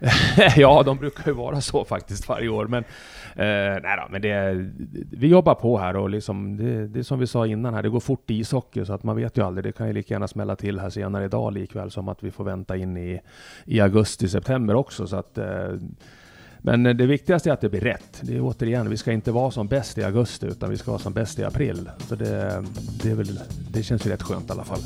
ja, 0.56 0.84
de 0.84 0.98
brukar 0.98 1.28
ju 1.28 1.34
vara 1.34 1.62
så 1.62 1.86
faktiskt 1.86 2.30
varje 2.30 2.50
år. 2.50 2.68
Men, 2.68 2.84
eh, 3.36 3.82
nej 3.84 3.98
då, 3.98 4.08
men 4.10 4.22
det, 4.22 4.70
vi 5.12 5.28
jobbar 5.28 5.56
på 5.56 5.78
här 5.78 5.96
och 5.96 6.10
liksom, 6.10 6.58
det, 6.58 6.88
det 6.88 7.00
är 7.00 7.04
som 7.04 7.20
vi 7.20 7.28
sa 7.28 7.48
innan 7.48 7.74
här, 7.74 7.84
det 7.84 7.90
går 7.90 8.00
fort 8.00 8.32
i 8.32 8.40
ishockey 8.40 8.86
så 8.86 8.94
att 8.94 9.04
man 9.04 9.16
vet 9.16 9.38
ju 9.38 9.46
aldrig. 9.46 9.64
Det 9.64 9.72
kan 9.72 9.88
ju 9.88 9.94
lika 9.94 10.14
gärna 10.14 10.28
smälla 10.28 10.56
till 10.56 10.80
här 10.80 10.90
senare 10.90 11.26
idag 11.26 11.54
likväl 11.54 11.92
som 11.92 12.10
att 12.10 12.24
vi 12.24 12.32
får 12.32 12.44
vänta 12.44 12.78
in 12.78 12.98
i, 12.98 13.22
i 13.66 13.80
augusti, 13.80 14.30
september 14.30 14.76
också. 14.76 15.08
Så 15.08 15.16
att, 15.16 15.38
eh, 15.38 15.74
men 16.60 16.84
det 16.84 17.06
viktigaste 17.06 17.50
är 17.50 17.54
att 17.54 17.62
det 17.62 17.70
blir 17.70 17.82
rätt. 17.82 18.20
Det 18.22 18.38
är 18.38 18.42
återigen, 18.42 18.90
vi 18.90 18.98
ska 18.98 19.12
inte 19.12 19.32
vara 19.32 19.52
som 19.52 19.68
bäst 19.68 19.98
i 19.98 20.04
augusti 20.04 20.46
utan 20.46 20.70
vi 20.70 20.78
ska 20.78 20.92
vara 20.92 21.02
som 21.02 21.14
bäst 21.14 21.40
i 21.40 21.44
april. 21.44 21.90
Så 21.98 22.16
det, 22.16 22.64
det, 23.04 23.12
är 23.12 23.16
väl, 23.16 23.40
det 23.70 23.84
känns 23.84 24.06
ju 24.06 24.10
rätt 24.10 24.24
skönt 24.24 24.50
i 24.50 24.52
alla 24.52 24.64
fall. 24.64 24.80